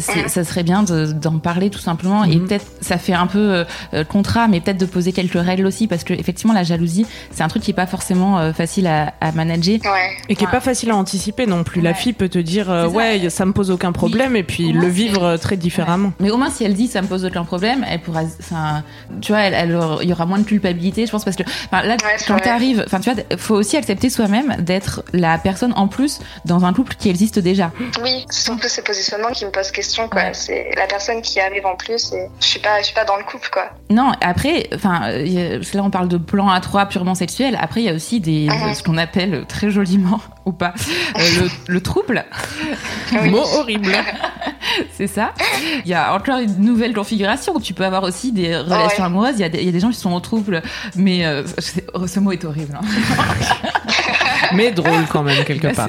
Ça 0.00 0.44
serait 0.44 0.62
bien 0.62 0.82
de- 0.82 1.12
d'en 1.12 1.38
parler 1.38 1.70
tout 1.70 1.78
simplement 1.78 2.24
et 2.24 2.36
Mhm. 2.36 2.46
peut-être 2.48 2.66
ça 2.80 2.98
fait 2.98 3.12
un 3.12 3.26
peu 3.26 3.38
euh, 3.38 3.64
euh, 3.94 4.04
contrat 4.04 4.48
mais 4.48 4.60
peut-être 4.60 4.78
de 4.78 4.86
poser 4.86 5.12
quelques 5.12 5.40
règles 5.40 5.66
aussi 5.66 5.86
parce 5.86 6.04
que 6.04 6.12
effectivement 6.14 6.54
la 6.54 6.62
jalousie 6.64 7.06
c'est 7.32 7.42
un 7.42 7.48
truc 7.48 7.62
qui 7.62 7.70
est 7.70 7.74
pas 7.74 7.86
forcément 7.86 8.38
euh, 8.38 8.52
facile 8.52 8.86
à, 8.86 9.14
à 9.20 9.32
manager 9.32 9.78
Ouais. 9.84 10.16
Et 10.28 10.36
qui 10.36 10.44
est 10.44 10.46
Ouais. 10.46 10.52
pas 10.52 10.60
facile 10.60 10.90
à 10.90 10.96
anticiper 10.96 11.46
non 11.46 11.64
plus. 11.64 11.80
La 11.80 11.94
fille 11.94 12.12
peut 12.12 12.28
te 12.28 12.38
dire 12.38 12.70
euh, 12.70 12.84
C'est 12.86 12.90
ça. 12.90 12.96
ouais 12.96 13.30
ça 13.30 13.44
me 13.46 13.52
pose 13.52 13.70
aucun 13.70 13.92
problème 13.92 14.36
et 14.36 14.42
puis 14.42 14.72
le 14.72 14.86
vivre 14.88 15.24
euh, 15.24 15.36
très 15.36 15.56
différemment. 15.56 16.12
Mais 16.20 16.30
au 16.30 16.36
moins, 16.36 16.50
si 16.50 16.64
elle 16.64 16.74
dit 16.74 16.86
ça 16.88 17.02
me 17.02 17.06
pose 17.06 17.24
aucun 17.24 17.44
problème, 17.44 17.84
elle 17.88 18.00
pourra, 18.00 18.22
enfin, 18.40 18.82
tu 19.20 19.32
vois, 19.32 19.40
elle, 19.42 19.54
elle 19.54 19.74
aura- 19.74 20.02
il 20.02 20.08
y 20.08 20.12
aura 20.12 20.26
moins 20.26 20.38
de 20.38 20.44
culpabilité, 20.44 21.06
je 21.06 21.10
pense, 21.10 21.24
parce 21.24 21.36
que, 21.36 21.42
là, 21.72 21.82
Ouais, 21.82 21.96
c'est 22.18 22.26
quand 22.26 22.38
t'arrives, 22.38 22.82
enfin, 22.86 23.00
tu 23.00 23.10
vois, 23.10 23.22
faut 23.38 23.54
aussi 23.54 23.76
accepter 23.76 24.10
soi-même 24.10 24.56
d'être 24.60 25.02
la 25.12 25.38
personne 25.38 25.72
en 25.76 25.88
plus 25.88 26.20
dans 26.44 26.64
un 26.64 26.72
couple 26.72 26.94
qui 26.98 27.08
existe 27.08 27.38
déjà. 27.38 27.70
Oui, 28.02 28.24
ce 28.30 28.44
sont 28.44 28.56
plus 28.56 28.68
ces 28.68 28.82
positionnements 28.82 29.30
qui 29.32 29.44
me 29.44 29.50
posent 29.50 29.67
question, 29.72 30.08
quoi. 30.08 30.22
Ouais. 30.22 30.34
C'est 30.34 30.70
la 30.76 30.86
personne 30.86 31.22
qui 31.22 31.40
arrive 31.40 31.66
en 31.66 31.76
plus 31.76 32.12
et 32.12 32.28
je 32.40 32.46
suis 32.46 32.60
pas, 32.60 32.78
je 32.80 32.84
suis 32.86 32.94
pas 32.94 33.04
dans 33.04 33.16
le 33.16 33.24
couple, 33.24 33.48
quoi. 33.52 33.70
Non, 33.90 34.12
après, 34.20 34.68
enfin, 34.74 35.10
là, 35.10 35.82
on 35.82 35.90
parle 35.90 36.08
de 36.08 36.16
plan 36.16 36.48
à 36.50 36.60
trois 36.60 36.86
purement 36.86 37.14
sexuel. 37.14 37.56
Après, 37.60 37.80
il 37.80 37.84
y 37.86 37.90
a 37.90 37.94
aussi 37.94 38.20
des, 38.20 38.48
Mhm. 38.48 38.74
ce 38.74 38.82
qu'on 38.82 38.98
appelle 38.98 39.44
très 39.46 39.70
joliment, 39.70 40.20
ou 40.48 40.52
pas, 40.52 40.72
euh, 41.16 41.20
le, 41.68 41.74
le 41.74 41.80
trouble. 41.80 42.24
Oui. 43.12 43.30
Mot 43.30 43.44
horrible. 43.58 43.92
C'est 44.96 45.06
ça. 45.06 45.32
Il 45.84 45.90
y 45.90 45.94
a 45.94 46.14
encore 46.14 46.38
une 46.38 46.56
nouvelle 46.58 46.92
configuration. 46.92 47.58
Tu 47.60 47.74
peux 47.74 47.84
avoir 47.84 48.02
aussi 48.02 48.32
des 48.32 48.56
relations 48.56 48.98
ouais. 49.02 49.06
amoureuses. 49.06 49.34
Il 49.36 49.40
y, 49.40 49.44
a 49.44 49.48
des, 49.48 49.58
il 49.60 49.66
y 49.66 49.68
a 49.68 49.72
des 49.72 49.80
gens 49.80 49.90
qui 49.90 49.98
sont 49.98 50.10
en 50.12 50.20
trouble, 50.20 50.62
mais 50.96 51.24
euh, 51.24 51.42
oh, 51.94 52.06
ce 52.06 52.20
mot 52.20 52.32
est 52.32 52.44
horrible. 52.44 52.78
hein. 52.80 52.86
Mais 54.54 54.70
drôle 54.70 55.04
quand 55.10 55.22
même 55.22 55.44
quelque 55.44 55.74
part. 55.74 55.88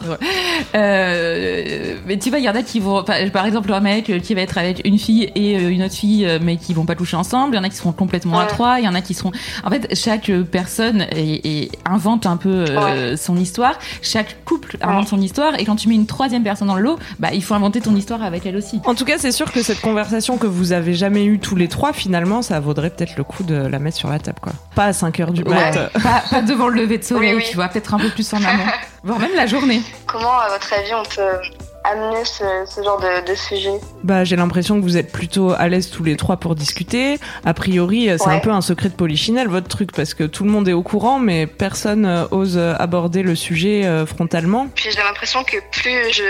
Euh, 0.75 1.95
mais 2.05 2.17
tu 2.17 2.29
vois, 2.29 2.39
il 2.39 2.45
y 2.45 2.49
en 2.49 2.55
a 2.55 2.61
qui 2.61 2.79
vont, 2.81 3.03
par 3.31 3.45
exemple, 3.45 3.71
un 3.71 3.79
mec 3.79 4.11
qui 4.21 4.33
va 4.33 4.41
être 4.41 4.57
avec 4.57 4.81
une 4.85 4.99
fille 4.99 5.31
et 5.35 5.53
une 5.53 5.83
autre 5.83 5.93
fille, 5.95 6.27
mais 6.41 6.57
qui 6.57 6.73
vont 6.73 6.85
pas 6.85 6.95
toucher 6.95 7.15
ensemble. 7.15 7.53
Il 7.55 7.57
y 7.57 7.59
en 7.59 7.63
a 7.63 7.69
qui 7.69 7.77
seront 7.77 7.91
complètement 7.93 8.39
à 8.39 8.45
trois. 8.47 8.79
Il 8.79 8.85
y 8.85 8.87
en 8.87 8.95
a 8.95 9.01
qui 9.01 9.13
seront. 9.13 9.31
En 9.63 9.69
fait, 9.69 9.95
chaque 9.95 10.29
personne 10.51 11.05
est- 11.15 11.69
invente 11.85 12.25
un 12.25 12.35
peu 12.37 12.49
euh, 12.69 13.15
son 13.15 13.37
histoire. 13.37 13.73
Chaque 14.01 14.35
couple 14.49 14.77
invente 14.81 15.07
son 15.07 15.21
histoire. 15.21 15.59
Et 15.59 15.65
quand 15.65 15.75
tu 15.75 15.87
mets 15.89 15.95
une 15.95 16.07
troisième 16.07 16.43
personne 16.43 16.67
dans 16.67 16.75
le 16.75 16.81
lot, 16.81 16.99
bah, 17.19 17.29
il 17.33 17.43
faut 17.43 17.53
inventer 17.53 17.81
ton 17.81 17.95
histoire 17.95 18.23
avec 18.23 18.45
elle 18.47 18.55
aussi. 18.57 18.81
En 18.85 18.95
tout 18.95 19.05
cas, 19.05 19.17
c'est 19.19 19.31
sûr 19.31 19.51
que 19.51 19.61
cette 19.61 19.79
conversation 19.81 20.37
que 20.37 20.47
vous 20.47 20.71
avez 20.71 20.93
jamais 20.95 21.25
eue 21.25 21.37
tous 21.39 21.55
les 21.55 21.67
trois, 21.67 21.93
finalement, 21.93 22.41
ça 22.41 22.59
vaudrait 22.59 22.89
peut-être 22.89 23.15
le 23.15 23.23
coup 23.23 23.43
de 23.43 23.55
la 23.55 23.77
mettre 23.79 23.97
sur 23.97 24.09
la 24.09 24.17
table, 24.19 24.39
quoi. 24.41 24.53
Pas 24.75 24.85
à 24.85 24.93
5 24.93 25.19
heures 25.19 25.31
du 25.33 25.43
mat. 25.43 25.75
Ouais. 25.75 25.89
pas, 26.01 26.23
pas 26.29 26.41
devant 26.41 26.67
le 26.67 26.81
lever 26.81 26.97
de 26.97 27.03
soleil, 27.03 27.33
Oui, 27.35 27.41
oui. 27.43 27.47
tu 27.49 27.55
vois, 27.55 27.67
peut-être 27.67 27.93
un 27.93 27.99
peu 27.99 28.09
plus 28.09 28.33
en 28.33 28.37
amont, 28.37 28.63
voire 29.03 29.19
même 29.19 29.35
la 29.35 29.45
journée. 29.45 29.81
Comment, 30.07 30.39
à 30.39 30.49
votre 30.49 30.73
avis, 30.73 30.93
on 30.93 31.03
peut 31.03 31.37
amener 31.83 32.25
ce, 32.25 32.43
ce 32.67 32.83
genre 32.83 32.99
de, 32.99 33.25
de 33.29 33.35
sujet 33.35 33.79
Bah, 34.03 34.23
j'ai 34.23 34.35
l'impression 34.35 34.77
que 34.79 34.83
vous 34.83 34.97
êtes 34.97 35.11
plutôt 35.11 35.51
à 35.51 35.67
l'aise 35.67 35.89
tous 35.89 36.03
les 36.03 36.17
trois 36.17 36.37
pour 36.37 36.55
discuter. 36.55 37.17
A 37.45 37.53
priori, 37.53 38.09
euh, 38.09 38.17
c'est 38.19 38.27
Ouais. 38.27 38.35
un 38.35 38.39
peu 38.39 38.51
un 38.51 38.61
secret 38.61 38.89
de 38.89 38.93
polichinelle, 38.95 39.47
votre 39.47 39.67
truc, 39.67 39.91
parce 39.93 40.13
que 40.13 40.23
tout 40.23 40.43
le 40.43 40.49
monde 40.51 40.67
est 40.67 40.73
au 40.73 40.83
courant, 40.83 41.19
mais 41.19 41.47
personne 41.47 42.05
euh, 42.05 42.25
ose 42.31 42.57
euh, 42.57 42.73
aborder 42.77 43.23
le 43.23 43.35
sujet 43.35 43.85
euh, 43.85 44.05
frontalement. 44.05 44.67
Puis 44.75 44.89
j'ai 44.91 45.01
l'impression 45.03 45.43
que 45.43 45.57
plus 45.71 46.11
je, 46.13 46.23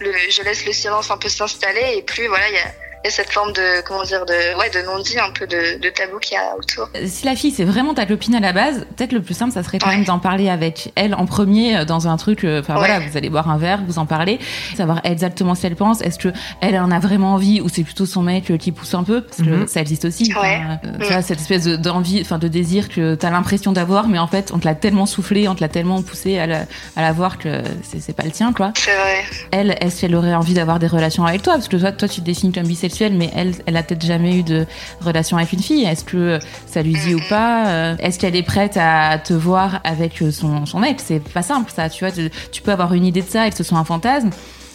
le, 0.00 0.12
je 0.30 0.42
laisse 0.42 0.66
le 0.66 0.72
silence 0.72 1.10
un 1.10 1.16
peu 1.18 1.28
s'installer 1.28 1.96
et 1.98 2.02
plus 2.02 2.26
voilà, 2.26 2.48
il 2.48 2.54
y 2.54 2.58
a, 2.58 2.62
il 3.06 3.10
y 3.10 3.12
a 3.12 3.16
cette 3.16 3.30
forme 3.32 3.52
de 3.52 3.82
comment 3.86 4.02
dire 4.02 4.26
de 4.26 4.58
ouais 4.58 4.68
de 4.70 4.84
non-dit 4.84 5.16
un 5.18 5.30
peu 5.30 5.46
de, 5.46 5.78
de 5.80 5.88
tabou 5.90 6.18
qu'il 6.18 6.34
y 6.34 6.38
a 6.38 6.56
autour. 6.58 6.88
Si 7.06 7.24
la 7.24 7.36
fille 7.36 7.52
c'est 7.52 7.64
vraiment 7.64 7.94
ta 7.94 8.04
copine 8.04 8.34
à 8.34 8.40
la 8.40 8.52
base, 8.52 8.84
peut-être 8.96 9.12
le 9.12 9.22
plus 9.22 9.34
simple 9.34 9.52
ça 9.52 9.62
serait 9.62 9.78
quand 9.78 9.86
Ouais. 9.88 9.96
même 9.96 10.04
d'en 10.04 10.18
parler 10.18 10.48
avec 10.48 10.90
elle 10.96 11.14
en 11.14 11.24
premier 11.26 11.76
euh, 11.76 11.84
dans 11.84 12.08
un 12.08 12.16
truc. 12.16 12.42
euh, 12.44 12.60
Enfin 12.60 12.74
Ouais. 12.74 12.80
voilà, 12.80 12.98
vous 12.98 13.16
allez 13.16 13.30
boire 13.30 13.48
un 13.48 13.58
verre, 13.58 13.80
vous 13.86 13.98
en 14.00 14.06
parlez, 14.06 14.40
savoir 14.76 15.00
exactement 15.04 15.54
ce 15.54 15.62
qu'elle 15.62 15.76
pense. 15.76 16.00
Est-ce 16.00 16.18
que 16.18 16.28
elle 16.60 16.76
en 16.80 16.90
a 16.90 16.98
vraiment 16.98 17.34
envie 17.34 17.60
ou 17.60 17.68
c'est 17.68 17.84
plutôt 17.84 18.06
son 18.06 18.22
mec 18.22 18.50
euh, 18.50 18.56
qui 18.56 18.72
pousse 18.72 18.94
un 18.94 19.04
peu 19.04 19.20
parce 19.22 19.38
que 19.38 19.44
Mhm. 19.44 19.66
ça 19.68 19.80
existe 19.80 20.04
aussi. 20.06 20.32
Ouais. 20.34 20.60
Enfin, 20.64 20.78
euh, 20.84 21.08
vois, 21.08 21.22
cette 21.22 21.40
espèce 21.40 21.64
de- 21.64 21.76
d'envie, 21.76 22.20
enfin 22.20 22.38
de 22.38 22.48
désir 22.48 22.88
que 22.88 23.14
t'as 23.14 23.30
l'impression 23.30 23.70
d'avoir, 23.72 24.08
mais 24.08 24.18
en 24.18 24.26
fait 24.26 24.50
on 24.52 24.58
te 24.58 24.64
l'a 24.66 24.74
tellement 24.74 25.06
soufflé, 25.06 25.46
on 25.46 25.54
te 25.54 25.60
l'a 25.60 25.68
tellement 25.68 26.02
poussé 26.02 26.38
à 26.38 26.46
la, 26.46 26.60
à 26.96 27.02
la 27.02 27.12
voir 27.12 27.38
que 27.38 27.62
c'est 27.82 28.16
pas 28.16 28.24
le 28.24 28.30
tien 28.32 28.52
quoi. 28.52 28.72
C'est 28.76 28.90
vrai. 28.96 29.24
Elle, 29.52 29.76
est-ce 29.80 30.00
qu'elle 30.00 30.14
aurait 30.16 30.34
envie 30.34 30.54
d'avoir 30.54 30.78
des 30.78 30.86
relations 30.88 31.24
avec 31.24 31.42
toi? 31.42 31.52
Parce 31.54 31.68
que 31.68 31.76
toi, 31.76 31.92
toi, 31.92 32.08
tu 32.08 32.20
te 32.20 32.26
désignes 32.26 32.52
comme 32.52 32.64
mais 33.00 33.30
elle, 33.34 33.54
elle 33.66 33.76
a 33.76 33.82
peut-être 33.82 34.04
jamais 34.04 34.36
eu 34.38 34.42
de 34.42 34.66
relation 35.00 35.36
avec 35.36 35.52
une 35.52 35.62
fille. 35.62 35.84
Est-ce 35.84 36.04
que 36.04 36.38
ça 36.66 36.82
lui 36.82 36.94
dit 36.94 37.14
ou 37.14 37.20
pas 37.28 37.68
Euh, 37.68 37.96
Est-ce 37.98 38.18
qu'elle 38.18 38.36
est 38.36 38.42
prête 38.42 38.76
à 38.76 39.18
te 39.18 39.32
voir 39.34 39.80
avec 39.84 40.22
euh, 40.22 40.30
son, 40.30 40.66
son 40.66 40.78
mec 40.80 41.00
C'est 41.00 41.20
pas 41.20 41.42
simple, 41.42 41.70
ça. 41.74 41.88
Tu 41.88 42.04
vois, 42.04 42.12
tu, 42.12 42.30
tu 42.52 42.62
peux 42.62 42.72
avoir 42.72 42.92
une 42.94 43.04
idée 43.04 43.22
de 43.22 43.28
ça 43.28 43.46
et 43.46 43.50
que 43.50 43.56
ce 43.56 43.64
soit 43.64 43.78
un 43.78 43.84
fantasme. 43.84 44.30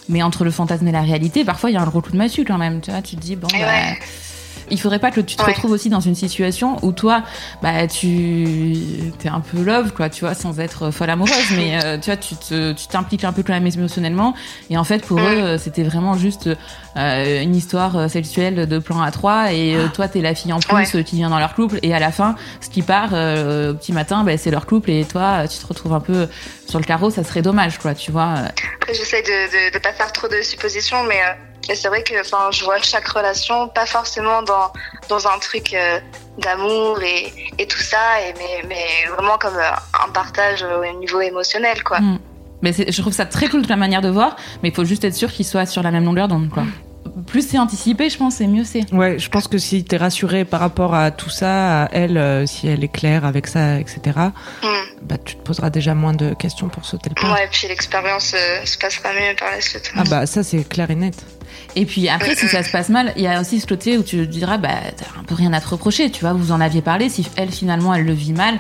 Mais 0.10 0.24
entre 0.24 0.44
le 0.44 0.52
fantasme 0.52 0.88
et 0.88 0.92
la 0.92 1.02
réalité, 1.02 1.46
parfois 1.46 1.70
il 1.70 1.74
y 1.74 1.78
a 1.78 1.82
un 1.82 1.86
gros 1.86 2.02
coup 2.02 2.12
de 2.12 2.18
massue 2.18 2.44
quand 2.44 2.58
même. 2.58 2.82
Tu 2.82 2.92
vois, 2.92 3.02
tu 3.02 3.16
te 3.16 3.22
dis 3.22 3.36
bon, 3.36 3.48
bah, 3.52 3.58
ouais. 3.60 4.00
Il 4.72 4.80
faudrait 4.80 5.00
pas 5.00 5.12
que 5.12 5.22
tu 5.22 5.36
te 5.36 5.44
Ouais. 5.44 5.52
retrouves 5.54 5.72
aussi 5.72 5.90
dans 5.90 6.00
une 6.00 6.16
situation 6.16 6.78
où 6.82 6.92
toi, 6.92 7.24
bah 7.62 7.88
tu 7.88 8.78
t'es 9.20 9.30
un 9.30 9.40
peu 9.42 9.62
love, 9.62 9.92
quoi, 9.94 10.10
tu 10.10 10.22
vois, 10.22 10.34
sans 10.34 10.60
être 10.60 10.92
folle 10.92 11.10
amoureuse, 11.10 11.52
mais 11.56 11.84
euh, 11.84 11.98
tu 11.98 12.06
vois, 12.06 12.18
tu 12.18 12.36
te, 12.36 12.72
tu 12.74 12.88
t'impliques 12.88 13.24
un 13.24 13.34
peu 13.34 13.44
quand 13.44 13.54
même 13.54 13.68
émotionnellement. 13.68 14.34
Et 14.70 14.78
en 14.78 14.84
fait, 14.84 15.06
pour 15.06 15.20
eux, 15.20 15.24
euh, 15.24 15.58
c'était 15.58 15.84
vraiment 15.84 16.16
juste 16.16 16.50
euh, 16.98 17.42
une 17.44 17.56
histoire 17.56 17.96
euh, 17.98 18.08
sexuelle 18.08 18.68
de 18.68 18.80
plan 18.80 19.02
à 19.02 19.12
trois. 19.12 19.52
Et 19.54 19.76
euh, 19.76 19.88
toi, 19.94 20.08
t'es 20.08 20.22
la 20.22 20.34
fille 20.36 20.54
en 20.54 20.60
plus 20.60 20.74
Ouais. 20.76 20.96
euh, 20.96 21.04
qui 21.04 21.16
vient 21.18 21.30
dans 21.30 21.40
leur 21.40 21.54
couple. 21.56 21.80
Et 21.84 21.94
à 21.94 22.00
la 22.00 22.12
fin, 22.12 22.36
ce 22.62 22.70
qui 22.70 22.82
part 22.82 23.10
euh, 23.14 23.72
au 23.72 23.74
petit 23.76 23.94
matin, 23.94 24.24
bah, 24.24 24.38
c'est 24.38 24.52
leur 24.52 24.66
couple. 24.66 24.92
Et 24.92 25.06
toi, 25.06 25.48
tu 25.48 25.58
te 25.60 25.68
retrouves 25.68 25.94
un 25.94 26.00
peu 26.00 26.28
sur 26.68 26.80
le 26.80 26.86
carreau. 26.86 27.10
Ça 27.10 27.24
serait 27.24 27.42
dommage, 27.42 27.78
quoi, 27.80 27.94
tu 27.94 28.12
vois. 28.12 28.34
Après 28.82 28.94
j'essaie 28.94 29.22
de, 29.22 29.28
de 29.28 29.74
de 29.74 29.80
pas 29.80 29.94
faire 29.94 30.12
trop 30.12 30.28
de 30.28 30.42
suppositions, 30.42 31.04
mais 31.08 31.20
euh, 31.62 31.68
mais 31.70 31.76
c'est 31.76 31.88
vrai 31.88 32.04
que 32.04 32.20
enfin 32.20 32.50
je 32.52 32.64
vois 32.64 32.82
chaque 32.82 33.08
relation 33.08 33.68
pas 33.68 33.86
forcément 33.86 34.42
dans 34.42 34.72
dans 35.10 35.28
un 35.28 35.38
truc 35.40 35.74
euh, 35.74 36.00
d'amour 36.38 37.02
et 37.02 37.34
et 37.58 37.68
tout 37.68 37.80
ça, 37.80 38.22
et 38.22 38.34
mais 38.38 38.68
mais 38.68 39.12
vraiment 39.16 39.38
comme 39.38 39.58
euh, 39.58 40.06
un 40.06 40.12
partage 40.12 40.64
au 40.64 41.00
niveau 41.00 41.22
émotionnel 41.22 41.84
quoi. 41.84 42.00
Mm. 42.00 42.20
Mais 42.62 42.74
je 42.74 43.02
trouve 43.02 43.14
ça 43.14 43.26
très 43.26 43.48
cool 43.48 43.64
de 43.64 43.70
la 43.70 43.76
manière 43.76 44.02
de 44.02 44.10
voir, 44.10 44.36
mais 44.62 44.70
il 44.70 44.76
faut 44.76 44.86
juste 44.86 45.04
être 45.04 45.16
sûr 45.16 45.32
qu'ils 45.32 45.48
soient 45.48 45.66
sur 45.66 45.82
la 45.82 45.90
même 45.90 46.06
longueur 46.06 46.28
d'onde. 46.28 46.50
Plus 47.28 47.48
c'est 47.48 47.58
anticipé, 47.60 48.10
je 48.10 48.18
pense, 48.18 48.42
et 48.42 48.48
mieux 48.48 48.64
c'est. 48.64 48.92
Ouais, 48.94 49.20
je 49.20 49.30
pense 49.30 49.48
que 49.48 49.58
si 49.58 49.84
t'es 49.84 49.98
rassuré 49.98 50.46
par 50.46 50.60
rapport 50.60 50.94
à 50.96 51.12
tout 51.12 51.30
ça, 51.30 51.84
à 51.84 51.90
elle, 51.92 52.18
euh, 52.18 52.46
si 52.46 52.68
elle 52.68 52.84
est 52.84 52.88
claire 52.92 53.26
avec 53.26 53.48
ça, 53.48 53.80
etc., 53.80 54.02
Mm. 54.64 54.68
bah 55.04 55.18
tu 55.24 55.36
te 55.36 55.42
poseras 55.42 55.70
déjà 55.70 55.94
moins 55.96 56.14
de 56.14 56.34
questions 56.34 56.70
pour 56.70 56.86
sauter 56.86 57.10
le 57.10 57.16
pas. 57.22 57.34
Ouais, 57.34 57.48
puis 57.52 57.68
l'expérience 57.68 58.34
euh, 58.36 58.66
se 58.66 58.78
passera 58.78 59.10
mieux 59.14 59.36
par 59.40 59.52
la 59.52 59.62
suite. 59.62 59.92
Ah 59.96 60.04
bah 60.10 60.26
ça 60.26 60.44
c'est 60.44 60.64
clair 60.68 60.90
et 60.92 60.96
net. 60.96 61.16
Et 61.76 61.86
puis 61.86 62.10
après, 62.10 62.36
si 62.36 62.48
ça 62.50 62.64
se 62.64 62.72
passe 62.72 62.90
mal, 62.90 63.14
il 63.16 63.24
y 63.24 63.28
a 63.28 63.40
aussi 63.40 63.60
ce 63.62 63.68
côté 63.68 63.98
où 63.98 64.04
tu 64.04 64.18
te 64.18 64.22
diras, 64.24 64.58
bah, 64.58 64.70
t'as 64.98 65.20
un 65.20 65.24
peu 65.24 65.36
rien 65.36 65.54
à 65.54 65.62
te 65.62 65.70
reprocher, 65.70 66.10
tu 66.12 66.22
vois, 66.22 66.34
vous 66.34 66.52
en 66.52 66.60
aviez 66.60 66.82
parlé, 66.82 67.08
si 67.08 67.26
elle, 67.38 67.50
finalement, 67.52 67.94
elle 67.94 68.06
le 68.06 68.14
vit 68.14 68.34
mal, 68.34 68.60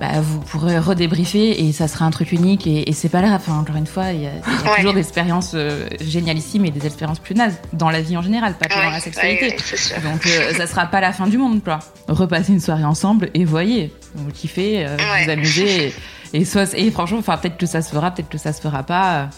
bah, 0.00 0.20
vous 0.20 0.40
pourrez 0.40 0.78
redébriefer 0.78 1.66
et 1.66 1.72
ça 1.72 1.88
sera 1.88 2.04
un 2.04 2.10
truc 2.10 2.30
unique 2.32 2.66
et, 2.66 2.88
et 2.88 2.92
c'est 2.92 3.08
pas 3.08 3.20
grave. 3.20 3.40
Enfin, 3.46 3.58
encore 3.58 3.76
une 3.76 3.86
fois, 3.86 4.10
il 4.12 4.22
y 4.22 4.26
a, 4.26 4.30
il 4.30 4.64
y 4.64 4.68
a 4.68 4.70
Ouais. 4.70 4.76
toujours 4.76 4.94
des 4.94 5.00
expériences 5.00 5.52
euh, 5.54 5.88
génialissimes 6.00 6.64
et 6.66 6.70
des 6.70 6.86
expériences 6.86 7.18
plus 7.18 7.34
nazes 7.34 7.56
dans 7.72 7.90
la 7.90 8.00
vie 8.00 8.16
en 8.16 8.22
général, 8.22 8.54
pas 8.54 8.66
que 8.66 8.74
Ouais, 8.74 8.84
dans 8.84 8.90
la 8.90 9.00
sexualité. 9.00 9.56
ouais. 9.56 10.00
Donc 10.02 10.26
euh, 10.26 10.54
ça 10.54 10.66
sera 10.66 10.86
pas 10.86 11.00
la 11.00 11.12
fin 11.12 11.26
du 11.26 11.36
monde, 11.38 11.62
quoi. 11.64 11.80
Repassez 12.08 12.52
une 12.52 12.60
soirée 12.60 12.84
ensemble 12.84 13.30
et 13.34 13.44
voyez, 13.44 13.92
vous 14.14 14.30
kiffez, 14.30 14.86
euh, 14.86 14.96
Ouais. 14.96 15.24
vous 15.24 15.30
amusez. 15.30 15.92
Et, 16.32 16.40
et, 16.40 16.44
soit, 16.44 16.72
et 16.74 16.90
franchement, 16.90 17.18
enfin 17.18 17.36
peut-être 17.38 17.56
que 17.58 17.66
ça 17.66 17.82
se 17.82 17.90
fera, 17.90 18.10
peut-être 18.12 18.28
que 18.28 18.38
ça 18.38 18.52
se 18.52 18.60
fera 18.60 18.82
pas. 18.82 19.28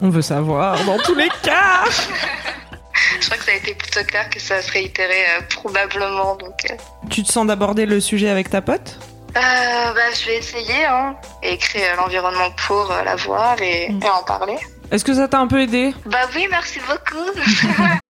On 0.00 0.08
veut 0.10 0.22
savoir 0.22 0.82
dans 0.84 0.98
tous 0.98 1.14
les 1.14 1.28
cas. 1.42 1.84
Je 3.20 3.26
crois 3.26 3.36
que 3.38 3.44
ça 3.44 3.52
a 3.52 3.56
été 3.56 3.74
plutôt 3.74 4.00
clair 4.04 4.28
que 4.30 4.40
ça 4.40 4.60
se 4.62 4.70
réitérait 4.72 5.26
euh, 5.38 5.42
probablement. 5.50 6.34
Donc, 6.36 6.54
euh, 6.70 6.74
Tu 7.10 7.22
te 7.22 7.30
sens 7.30 7.46
d'aborder 7.46 7.86
le 7.86 8.00
sujet 8.00 8.28
avec 8.28 8.50
ta 8.50 8.60
pote? 8.62 8.98
Euh, 9.36 9.92
bah, 9.94 10.00
je 10.18 10.26
vais 10.26 10.36
essayer 10.38 10.84
hein, 10.86 11.14
et 11.42 11.56
créer 11.58 11.94
l'environnement 11.96 12.50
pour 12.66 12.90
euh, 12.90 13.02
la 13.04 13.16
voir 13.16 13.60
et, 13.60 13.88
Mm. 13.90 14.02
et 14.02 14.10
en 14.10 14.22
parler. 14.24 14.56
Est-ce 14.90 15.04
que 15.04 15.14
ça 15.14 15.28
t'a 15.28 15.38
un 15.40 15.46
peu 15.46 15.60
aidé? 15.60 15.94
Bah 16.06 16.26
oui, 16.34 16.46
merci 16.50 16.78
beaucoup. 16.88 17.30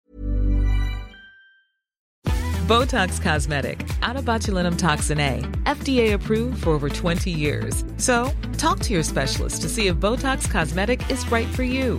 Botox 2.66 3.21
Cosmetic, 3.23 3.87
out 4.02 4.16
of 4.16 4.25
botulinum 4.25 4.76
toxin 4.76 5.21
A, 5.21 5.40
FDA 5.66 6.14
approved 6.14 6.64
for 6.64 6.71
over 6.71 6.88
20 6.88 7.30
years. 7.30 7.85
So, 7.97 8.33
talk 8.59 8.80
to 8.80 8.92
your 8.92 9.04
specialist 9.04 9.62
to 9.62 9.68
see 9.68 9.87
if 9.87 9.97
Botox 9.97 10.50
Cosmetic 10.50 11.09
is 11.09 11.25
right 11.30 11.47
for 11.49 11.62
you. 11.62 11.99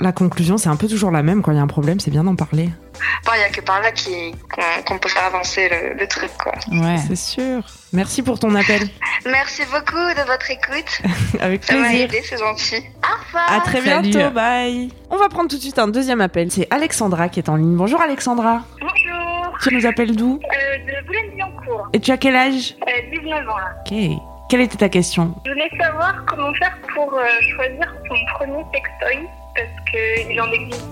La 0.00 0.12
conclusion 0.12 0.56
c'est 0.56 0.70
un 0.70 0.76
peu 0.76 0.88
toujours 0.88 1.10
la 1.10 1.22
même 1.22 1.42
quand 1.42 1.52
il 1.52 1.56
y 1.56 1.60
a 1.60 1.62
un 1.62 1.66
problème, 1.66 2.00
c'est 2.00 2.10
bien 2.10 2.24
d'en 2.24 2.36
parler. 2.36 2.70
Bon, 3.26 3.32
il 3.36 3.40
y 3.40 3.44
a 3.44 3.50
que 3.50 3.60
par 3.60 3.80
là 3.82 3.90
qu'on 4.86 4.98
peut 4.98 5.08
faire 5.10 5.24
avancer 5.26 5.68
le, 5.68 5.92
le 6.00 6.08
truc, 6.08 6.30
quoi. 6.42 6.52
Ouais. 6.72 6.96
C'est 7.06 7.16
sûr. 7.16 7.62
Merci 7.92 8.22
pour 8.22 8.38
ton 8.38 8.54
appel. 8.54 8.80
Merci 9.26 9.62
beaucoup 9.66 9.94
de 9.94 10.26
votre 10.26 10.50
écoute. 10.50 11.02
Avec 11.40 11.64
Ça 11.64 11.74
m'a 11.76 11.88
plaisir. 11.88 12.04
aidé, 12.06 12.22
c'est 12.24 12.38
gentil. 12.38 12.76
Au 13.04 13.26
revoir. 13.26 13.52
À 13.52 13.60
très 13.60 13.82
Salut. 13.82 14.08
bientôt, 14.10 14.30
bye. 14.34 14.90
On 15.10 15.16
va 15.18 15.28
prendre 15.28 15.50
tout 15.50 15.56
de 15.56 15.60
suite 15.62 15.78
un 15.78 15.88
deuxième 15.88 16.22
appel. 16.22 16.50
C'est 16.50 16.66
Alexandra 16.72 17.28
qui 17.28 17.38
est 17.40 17.48
en 17.50 17.56
ligne. 17.56 17.76
Bonjour 17.76 18.00
Alexandra. 18.00 18.62
Bonjour. 18.80 19.58
Tu 19.62 19.74
nous 19.74 19.84
appelles 19.84 20.16
d'où 20.16 20.40
Euh, 20.44 20.78
de 21.02 21.06
Boulogne-Billancourt. 21.06 21.88
Et 21.92 22.00
tu 22.00 22.10
as 22.10 22.16
quel 22.16 22.36
âge 22.36 22.74
Euh, 22.88 23.10
19 23.20 23.48
ans, 23.48 23.58
là. 23.58 23.74
Ok. 23.84 23.94
Quelle 24.48 24.62
était 24.62 24.78
ta 24.78 24.88
question 24.88 25.34
Je 25.44 25.50
voulais 25.52 25.68
savoir 25.78 26.24
comment 26.26 26.54
faire 26.54 26.74
pour 26.94 27.12
euh, 27.12 27.22
choisir 27.54 27.94
son 28.08 28.16
premier 28.38 28.64
sextoy 28.72 29.28
parce 29.58 29.90
qu'il 30.26 30.40
en 30.40 30.50
existe 30.52 30.84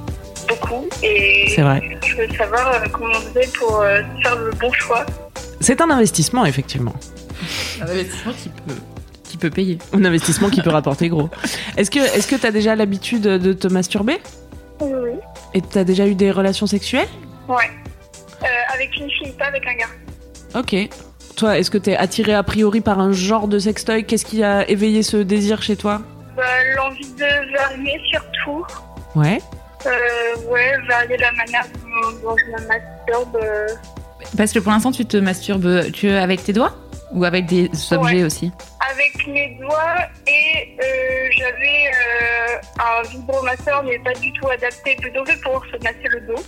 beaucoup 0.48 0.86
et 1.02 1.52
C'est 1.54 1.62
vrai. 1.62 1.80
je 2.06 2.16
veux 2.16 2.28
savoir 2.36 2.72
euh, 2.74 2.86
comment 2.92 3.10
on 3.16 3.20
faisait 3.20 3.48
pour 3.58 3.80
euh, 3.80 4.02
faire 4.22 4.36
le 4.36 4.50
bon 4.52 4.72
choix. 4.72 5.04
C'est 5.60 5.80
un 5.80 5.90
investissement, 5.90 6.44
effectivement. 6.46 6.94
Un 7.80 7.84
investissement 7.88 8.32
qui 8.32 8.48
peut, 8.50 8.74
qui 9.24 9.36
peut 9.36 9.50
payer. 9.50 9.78
Un 9.92 10.04
investissement 10.04 10.50
qui 10.50 10.62
peut 10.62 10.70
rapporter 10.70 11.08
gros. 11.08 11.28
Est-ce 11.76 11.90
que 11.90 11.98
est-ce 11.98 12.26
que 12.28 12.36
tu 12.36 12.46
as 12.46 12.52
déjà 12.52 12.76
l'habitude 12.76 13.22
de 13.22 13.52
te 13.52 13.66
masturber? 13.68 14.18
Oui. 14.80 15.10
Et 15.54 15.62
tu 15.62 15.78
as 15.78 15.84
déjà 15.84 16.06
eu 16.06 16.14
des 16.14 16.30
relations 16.30 16.66
sexuelles? 16.66 17.08
Ouais. 17.48 17.70
Euh, 18.42 18.46
avec 18.74 18.94
une 18.96 19.10
fille, 19.10 19.32
pas 19.38 19.46
avec 19.46 19.66
un 19.66 19.74
gars. 19.74 20.60
Ok. 20.60 20.88
Toi, 21.36 21.58
est-ce 21.58 21.70
que 21.70 21.78
tu 21.78 21.90
es 21.90 21.96
attiré 21.96 22.34
a 22.34 22.42
priori 22.42 22.80
par 22.80 23.00
un 23.00 23.12
genre 23.12 23.48
de 23.48 23.58
sextoy? 23.58 24.04
Qu'est-ce 24.04 24.24
qui 24.24 24.42
a 24.42 24.68
éveillé 24.68 25.02
ce 25.02 25.16
désir 25.18 25.62
chez 25.62 25.76
toi? 25.76 26.02
Bah, 26.36 26.42
L'envie 26.76 27.08
de 27.14 27.56
varier 27.56 28.00
surtout. 28.10 28.64
Ouais. 29.14 29.40
Euh, 29.86 29.90
ouais, 30.50 30.74
varier 30.88 31.16
la 31.16 31.32
manière 31.32 31.64
dont, 32.22 32.36
je 32.36 32.44
me 32.62 32.68
masturbe. 32.68 33.36
euh. 33.42 33.66
Parce 34.36 34.52
que 34.52 34.58
pour 34.58 34.72
l'instant, 34.72 34.92
tu 34.92 35.06
te 35.06 35.16
masturbes 35.16 35.90
tu 35.92 36.10
avec 36.10 36.42
tes 36.44 36.52
doigts 36.52 36.74
ou 37.12 37.24
avec 37.24 37.46
des 37.46 37.70
objets 37.92 38.16
Ouais. 38.18 38.24
aussi? 38.24 38.52
Avec 38.96 39.26
mes 39.26 39.58
doigts 39.60 40.08
et 40.26 40.74
euh, 40.80 41.28
j'avais 41.36 41.90
euh, 41.90 42.56
un 42.78 43.02
vibromasseur 43.08 43.82
mais 43.84 43.98
pas 43.98 44.14
du 44.14 44.32
tout 44.32 44.48
adapté, 44.48 44.96
plutôt 44.96 45.22
fait 45.26 45.38
pour 45.42 45.62
se 45.66 45.76
masser 45.82 46.08
le 46.08 46.20
dos. 46.22 46.42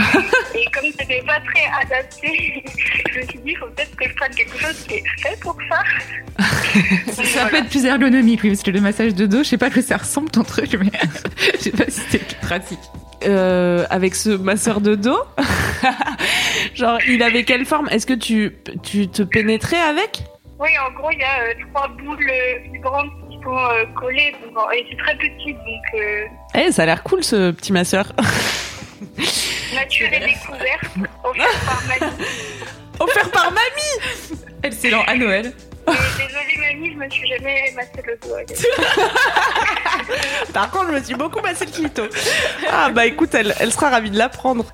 et 0.54 0.64
comme 0.72 0.90
c'était 0.98 1.22
pas 1.26 1.38
très 1.40 1.66
adapté, 1.82 2.64
je 3.12 3.20
me 3.20 3.26
suis 3.26 3.38
dit 3.40 3.50
il 3.50 3.56
faut 3.58 3.66
peut-être 3.66 3.94
que 3.94 4.08
je 4.08 4.14
prenne 4.14 4.34
quelque 4.34 4.58
chose 4.58 4.86
qui 4.86 4.94
est 4.94 5.04
fait 5.18 5.38
pour 5.40 5.56
ça. 5.68 5.82
Ça 7.12 7.22
voilà. 7.22 7.50
peut 7.50 7.56
être 7.56 7.68
plus 7.68 7.84
ergonomique, 7.84 8.40
oui, 8.42 8.50
parce 8.50 8.62
que 8.62 8.70
le 8.70 8.80
massage 8.80 9.14
de 9.14 9.26
dos, 9.26 9.42
je 9.42 9.50
sais 9.50 9.58
pas 9.58 9.68
que 9.68 9.82
ça 9.82 9.98
ressemble 9.98 10.30
ton 10.30 10.44
truc, 10.44 10.74
mais 10.80 10.90
je 11.54 11.58
sais 11.58 11.70
pas 11.72 11.84
si 11.88 12.00
c'est 12.08 12.26
plus 12.26 12.36
pratique. 12.36 12.80
Euh, 13.24 13.84
avec 13.90 14.14
ce 14.14 14.30
masseur 14.30 14.80
de 14.80 14.94
dos. 14.94 15.22
Genre, 16.74 16.98
il 17.06 17.22
avait 17.22 17.44
quelle 17.44 17.64
forme? 17.66 17.88
Est-ce 17.90 18.06
que 18.06 18.14
tu, 18.14 18.56
tu 18.82 19.08
te 19.08 19.22
pénétrais 19.22 19.80
avec? 19.80 20.24
Oui, 20.62 20.70
en 20.78 20.92
gros, 20.92 21.10
il 21.10 21.18
y 21.18 21.24
a 21.24 21.40
euh, 21.42 21.54
trois 21.74 21.88
boules 21.88 22.30
euh, 22.30 22.58
vibrantes 22.72 23.10
qui 23.28 23.36
sont 23.42 23.58
euh, 23.58 23.84
collées 23.98 24.32
donc, 24.54 24.62
et 24.72 24.86
c'est 24.88 24.96
très 24.96 25.16
petit, 25.16 25.54
donc 25.54 26.00
euh, 26.00 26.26
Eh, 26.54 26.70
ça 26.70 26.84
a 26.84 26.86
l'air 26.86 27.02
cool 27.02 27.24
ce 27.24 27.50
petit 27.50 27.72
masseur. 27.72 28.12
nature 29.74 30.06
et 30.12 30.20
découverte, 30.20 30.84
offert 31.24 31.60
par 31.66 31.82
mamie. 31.88 32.24
Offert 33.00 33.30
par 33.32 33.50
mamie 33.50 34.40
Excellent, 34.62 35.02
à 35.08 35.16
Noël. 35.16 35.52
Désolée 35.84 36.74
mamie, 36.74 36.92
je 36.92 36.96
me 36.96 37.10
suis 37.10 37.26
jamais 37.26 37.72
massé 37.74 38.00
le 38.06 38.16
doigt. 38.24 38.38
Par 40.54 40.70
contre, 40.70 40.86
je 40.90 40.92
me 40.92 41.02
suis 41.02 41.14
beaucoup 41.16 41.40
massé 41.40 41.64
le 41.64 41.72
clito. 41.72 42.02
Ah 42.70 42.90
bah 42.90 43.04
écoute, 43.06 43.34
elle, 43.34 43.52
elle 43.58 43.72
sera 43.72 43.90
ravie 43.90 44.10
de 44.12 44.18
l'apprendre. 44.18 44.64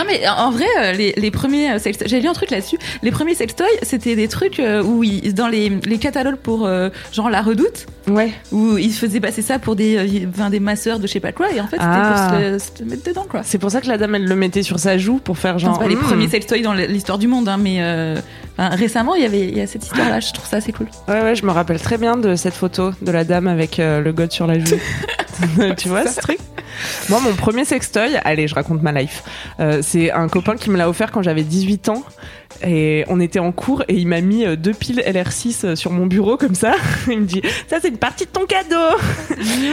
Non 0.00 0.06
mais 0.06 0.26
en 0.26 0.50
vrai, 0.50 0.64
euh, 0.80 0.92
les, 0.92 1.12
les 1.16 1.30
premiers 1.30 1.72
euh, 1.72 1.78
sextoys, 1.78 2.08
j'ai 2.08 2.20
lu 2.20 2.28
un 2.28 2.32
truc 2.32 2.50
là-dessus. 2.50 2.78
Les 3.02 3.10
premiers 3.10 3.34
sextoys, 3.34 3.66
c'était 3.82 4.16
des 4.16 4.28
trucs 4.28 4.58
euh, 4.58 4.82
où 4.82 5.04
ils, 5.04 5.34
dans 5.34 5.48
les, 5.48 5.68
les 5.84 5.98
catalogues 5.98 6.36
pour 6.36 6.64
euh, 6.66 6.88
genre 7.12 7.28
la 7.28 7.42
Redoute, 7.42 7.86
Ouais. 8.08 8.32
où 8.50 8.78
ils 8.78 8.92
faisaient 8.94 9.20
passer 9.20 9.42
ça 9.42 9.58
pour 9.58 9.76
des, 9.76 10.26
enfin, 10.34 10.48
des 10.48 10.58
masseurs 10.58 10.98
de 11.00 11.06
je 11.06 11.12
sais 11.12 11.20
pas 11.20 11.32
quoi, 11.32 11.52
et 11.52 11.60
en 11.60 11.66
fait 11.66 11.76
c'était 11.76 11.86
Ah. 11.86 12.30
pour 12.32 12.60
se, 12.60 12.66
se 12.78 12.82
mettre 12.84 13.04
dedans 13.04 13.26
quoi. 13.28 13.42
C'est 13.44 13.58
pour 13.58 13.70
ça 13.70 13.80
que 13.82 13.88
la 13.88 13.98
dame, 13.98 14.14
elle 14.14 14.24
le 14.24 14.36
mettait 14.36 14.62
sur 14.62 14.78
sa 14.78 14.96
joue 14.96 15.18
pour 15.18 15.36
faire 15.36 15.58
genre. 15.58 15.74
c'est 15.74 15.82
pas 15.82 15.88
les 15.88 15.96
hmm. 15.96 16.00
premiers 16.00 16.28
sextoys 16.28 16.62
dans 16.62 16.72
l'histoire 16.72 17.18
du 17.18 17.28
monde, 17.28 17.46
hein, 17.48 17.58
mais 17.58 17.76
euh, 17.80 18.16
récemment 18.68 19.14
il 19.14 19.22
y 19.22 19.26
avait 19.26 19.48
il 19.48 19.56
y 19.56 19.60
a 19.60 19.66
cette 19.66 19.84
histoire-là. 19.84 20.20
Je 20.20 20.32
trouve 20.32 20.46
ça 20.46 20.58
assez 20.58 20.72
cool. 20.72 20.86
Ouais, 21.08 21.22
ouais, 21.22 21.34
je 21.34 21.44
me 21.44 21.50
rappelle 21.50 21.80
très 21.80 21.98
bien 21.98 22.16
de 22.16 22.36
cette 22.36 22.54
photo 22.54 22.92
de 23.00 23.10
la 23.10 23.24
dame 23.24 23.46
avec 23.46 23.78
euh, 23.78 24.00
le 24.00 24.12
god 24.12 24.30
sur 24.30 24.46
la 24.46 24.58
joue. 24.58 24.76
tu 25.76 25.88
vois 25.88 26.06
ce 26.06 26.20
truc? 26.20 26.38
Moi, 27.08 27.20
mon 27.20 27.34
premier 27.34 27.64
sextoy, 27.64 28.16
allez, 28.24 28.48
je 28.48 28.54
raconte 28.54 28.82
ma 28.82 28.92
life. 28.92 29.22
Euh, 29.58 29.80
c'est 29.82 30.10
un 30.10 30.28
copain 30.28 30.56
qui 30.56 30.70
me 30.70 30.76
l'a 30.76 30.88
offert 30.88 31.10
quand 31.10 31.22
j'avais 31.22 31.42
18 31.42 31.88
ans. 31.88 32.04
Et 32.62 33.04
on 33.08 33.20
était 33.20 33.38
en 33.38 33.52
cours 33.52 33.84
et 33.88 33.94
il 33.94 34.06
m'a 34.06 34.20
mis 34.20 34.44
euh, 34.44 34.56
deux 34.56 34.72
piles 34.72 35.02
LR6 35.06 35.64
euh, 35.64 35.76
sur 35.76 35.92
mon 35.92 36.06
bureau 36.06 36.36
comme 36.36 36.54
ça. 36.54 36.74
Il 37.08 37.20
me 37.20 37.24
dit 37.24 37.40
ça 37.68 37.78
c'est 37.80 37.88
une 37.88 37.96
partie 37.96 38.26
de 38.26 38.30
ton 38.30 38.44
cadeau. 38.44 38.98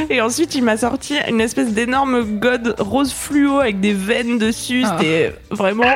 et 0.09 0.21
ensuite 0.21 0.55
il 0.55 0.63
m'a 0.63 0.77
sorti 0.77 1.15
une 1.27 1.41
espèce 1.41 1.73
d'énorme 1.73 2.39
god 2.39 2.75
rose 2.77 3.11
fluo 3.11 3.59
avec 3.59 3.81
des 3.81 3.93
veines 3.93 4.37
dessus. 4.37 4.83
Ah. 4.85 4.97
C'était 4.97 5.33
vraiment 5.49 5.95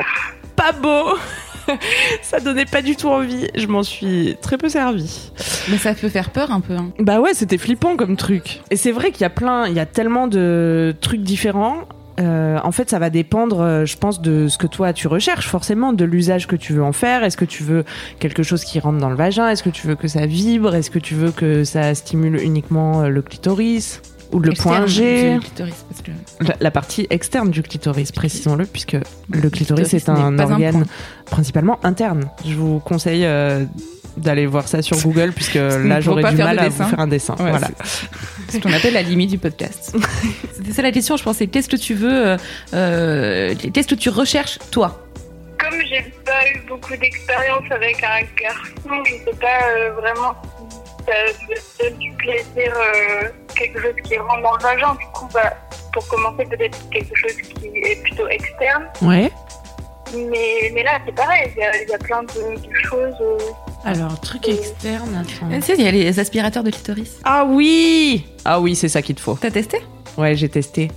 pas 0.54 0.72
beau. 0.72 1.16
ça 2.22 2.40
donnait 2.40 2.64
pas 2.64 2.82
du 2.82 2.96
tout 2.96 3.08
envie. 3.08 3.48
Je 3.54 3.66
m'en 3.66 3.82
suis 3.82 4.36
très 4.40 4.58
peu 4.58 4.68
servi. 4.68 5.30
Mais 5.70 5.78
ça 5.78 5.94
peut 5.94 6.08
faire 6.08 6.30
peur 6.30 6.50
un 6.50 6.60
peu. 6.60 6.74
Hein. 6.74 6.92
Bah 6.98 7.20
ouais, 7.20 7.34
c'était 7.34 7.58
flippant 7.58 7.96
comme 7.96 8.16
truc. 8.16 8.60
Et 8.70 8.76
c'est 8.76 8.92
vrai 8.92 9.10
qu'il 9.10 9.22
y 9.22 9.26
a 9.26 9.30
plein, 9.30 9.66
il 9.66 9.74
y 9.74 9.80
a 9.80 9.86
tellement 9.86 10.26
de 10.26 10.94
trucs 11.00 11.22
différents. 11.22 11.86
Euh, 12.20 12.58
en 12.62 12.72
fait, 12.72 12.90
ça 12.90 12.98
va 12.98 13.10
dépendre, 13.10 13.60
euh, 13.60 13.84
je 13.84 13.96
pense, 13.96 14.20
de 14.20 14.48
ce 14.48 14.58
que 14.58 14.66
toi 14.66 14.92
tu 14.92 15.08
recherches, 15.08 15.48
forcément, 15.48 15.92
de 15.92 16.04
l'usage 16.04 16.46
que 16.46 16.56
tu 16.56 16.72
veux 16.72 16.82
en 16.82 16.92
faire. 16.92 17.24
Est-ce 17.24 17.36
que 17.36 17.44
tu 17.44 17.62
veux 17.62 17.84
quelque 18.18 18.42
chose 18.42 18.64
qui 18.64 18.78
rentre 18.80 18.98
dans 18.98 19.10
le 19.10 19.16
vagin? 19.16 19.48
Est-ce 19.48 19.62
que 19.62 19.70
tu 19.70 19.86
veux 19.86 19.96
que 19.96 20.08
ça 20.08 20.26
vibre? 20.26 20.74
Est-ce 20.74 20.90
que 20.90 20.98
tu 20.98 21.14
veux 21.14 21.30
que 21.30 21.64
ça 21.64 21.94
stimule 21.94 22.40
uniquement 22.40 23.02
euh, 23.02 23.08
le 23.08 23.22
clitoris? 23.22 24.02
Ou 24.32 24.40
le 24.40 24.52
point 24.52 24.84
Externe 24.84 24.88
G 24.88 25.34
du 25.34 25.40
clitoris, 25.40 25.84
parce 25.88 26.02
que 26.02 26.10
la, 26.40 26.56
la 26.60 26.70
partie 26.70 27.06
externe 27.10 27.50
du 27.50 27.62
clitoris, 27.62 28.12
précisons-le, 28.12 28.66
puisque 28.66 28.92
le 28.92 29.50
clitoris 29.50 29.88
clitoris 29.88 29.94
est 29.94 30.08
un 30.08 30.38
organe 30.38 30.84
principalement 31.26 31.78
interne. 31.84 32.28
Je 32.46 32.54
vous 32.54 32.80
conseille 32.80 33.24
euh, 33.24 33.64
d'aller 34.16 34.46
voir 34.46 34.68
ça 34.68 34.82
sur 34.82 34.98
Google, 34.98 35.32
puisque 35.32 35.54
là 35.54 36.00
j'aurais 36.00 36.30
du 36.30 36.36
mal 36.36 36.58
à 36.58 36.64
dessin. 36.64 36.84
vous 36.84 36.90
faire 36.90 37.00
un 37.00 37.06
dessin. 37.06 37.34
Ouais, 37.38 37.50
voilà. 37.50 37.68
C'est 38.48 38.58
ce 38.58 38.62
qu'on 38.62 38.72
appelle 38.72 38.94
la 38.94 39.02
limite 39.02 39.30
du 39.30 39.38
podcast. 39.38 39.96
C'était 40.52 40.72
ça 40.72 40.82
la 40.82 40.92
question, 40.92 41.16
je 41.16 41.24
pensais. 41.24 41.46
Qu'est-ce 41.46 41.68
que 41.68 41.76
tu 41.76 41.94
veux 41.94 42.26
euh, 42.26 42.36
euh, 42.74 43.54
Qu'est-ce 43.72 43.88
que 43.88 43.94
tu 43.94 44.08
recherches, 44.08 44.58
toi? 44.70 45.06
Comme 45.58 45.80
j'ai 45.88 46.02
pas 46.24 46.46
eu 46.52 46.66
beaucoup 46.68 46.96
d'expérience 46.96 47.64
avec 47.70 48.02
un 48.02 48.22
garçon, 48.40 49.04
je 49.06 49.30
sais 49.30 49.36
pas 49.38 49.68
euh, 49.76 49.92
vraiment 49.92 50.34
ça 51.06 51.12
me 51.84 51.90
donne 51.90 51.98
du 51.98 52.12
plaisir, 52.12 52.72
euh, 52.76 53.28
quelque 53.56 53.80
chose 53.80 53.94
qui 54.04 54.16
rentre 54.18 54.42
dans 54.42 54.56
le 54.56 54.62
vagin. 54.62 54.94
Du 54.94 55.06
coup, 55.12 55.28
bah, 55.34 55.52
pour 55.92 56.06
commencer, 56.08 56.44
peut-être 56.44 56.78
quelque 56.90 57.14
chose 57.16 57.36
qui 57.36 57.66
est 57.68 58.02
plutôt 58.02 58.28
externe. 58.28 58.84
Ouais. 59.02 59.30
Mais, 60.14 60.70
mais 60.74 60.82
là, 60.82 60.98
c'est 61.06 61.14
pareil, 61.14 61.50
il 61.56 61.60
y, 61.60 61.64
a- 61.64 61.82
il 61.82 61.88
y 61.88 61.94
a 61.94 61.98
plein 61.98 62.22
de, 62.22 62.28
de 62.56 62.74
choses. 62.84 63.14
euh, 63.22 63.38
Alors, 63.84 64.20
truc 64.20 64.46
externe, 64.48 65.14
attends. 65.14 65.48
Tu 65.54 65.62
sais, 65.62 65.74
il 65.78 65.84
y 65.84 65.88
a 65.88 65.90
les 65.90 66.20
aspirateurs 66.20 66.62
de 66.62 66.70
clitoris. 66.70 67.18
Ah 67.24 67.44
oui 67.48 68.26
Ah 68.44 68.60
oui, 68.60 68.76
c'est 68.76 68.88
ça 68.88 69.00
qu'il 69.00 69.14
te 69.14 69.20
faut. 69.22 69.38
T'as 69.40 69.50
testé? 69.50 69.78
Ouais, 70.18 70.36
j'ai 70.36 70.50
testé. 70.50 70.90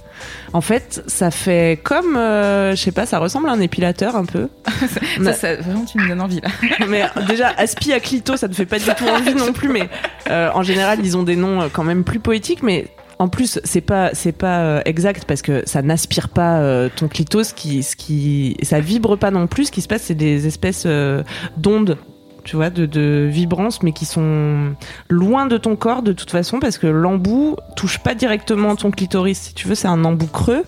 En 0.54 0.62
fait, 0.62 1.04
ça 1.08 1.32
fait 1.32 1.80
comme, 1.84 2.16
euh, 2.16 2.76
je 2.76 2.82
sais 2.82 2.92
pas, 2.92 3.06
ça 3.06 3.20
ressemble 3.20 3.50
à 3.50 3.52
un 3.52 3.60
épilateur 3.60 4.16
un 4.16 4.26
peu. 4.26 4.50
ça, 5.24 5.34
ça, 5.34 5.56
Vraiment, 5.56 5.86
tu 5.86 5.98
me 5.98 6.08
donnes 6.08 6.22
envie 6.22 6.42
là. 6.42 6.50
mais 6.88 7.06
déjà, 7.28 7.50
aspi 7.58 7.94
à 7.94 8.00
clito, 8.00 8.38
ça 8.38 8.48
ne 8.48 8.54
fait 8.54 8.66
pas 8.66 8.80
du 8.80 8.86
tout 8.86 9.06
envie 9.08 9.36
non 9.36 9.54
plus. 9.54 9.70
Mais 9.70 9.90
euh, 10.30 10.50
en 10.54 10.64
général, 10.64 11.00
ils 11.04 11.18
ont 11.18 11.24
des 11.24 11.36
noms 11.36 11.62
euh, 11.62 11.68
quand 11.72 11.84
même 11.84 12.04
plus 12.04 12.20
poétiques. 12.20 12.64
Mais 12.64 12.88
en 13.20 13.28
plus, 13.28 13.60
c'est 13.64 13.82
pas, 13.82 14.12
c'est 14.14 14.32
pas 14.32 14.82
exact 14.86 15.26
parce 15.26 15.42
que 15.42 15.64
ça 15.66 15.82
n'aspire 15.82 16.30
pas 16.30 16.60
euh, 16.60 16.90
ton 16.94 17.08
clito. 17.08 17.44
Ce 17.44 17.54
qui, 17.54 17.84
ce 17.84 17.96
qui, 17.96 18.58
ça 18.62 18.80
vibre 18.80 19.18
pas 19.18 19.32
non 19.32 19.48
plus. 19.48 19.66
Ce 19.66 19.72
qui 19.72 19.82
se 19.82 19.88
passe, 19.88 20.04
c'est 20.04 20.16
des 20.16 20.48
espèces 20.48 20.84
euh, 20.86 21.24
d'ondes. 21.58 21.98
Tu 22.46 22.56
vois, 22.56 22.70
de, 22.70 22.86
de 22.86 23.28
vibrances, 23.30 23.82
mais 23.82 23.92
qui 23.92 24.06
sont 24.06 24.76
loin 25.10 25.48
de 25.48 25.58
ton 25.58 25.76
corps 25.76 26.04
de 26.04 26.14
toute 26.14 26.30
façon, 26.30 26.60
parce 26.60 26.78
que 26.78 26.86
l'embout 26.88 27.56
touche 27.76 27.98
pas 27.98 28.14
directement 28.16 28.76
ton 28.76 28.92
clitoris. 28.92 29.40
Si 29.40 29.54
tu 29.56 29.68
veux, 29.68 29.74
c'est 29.76 29.88
un 29.88 30.06
embout 30.06 30.28
creux 30.28 30.64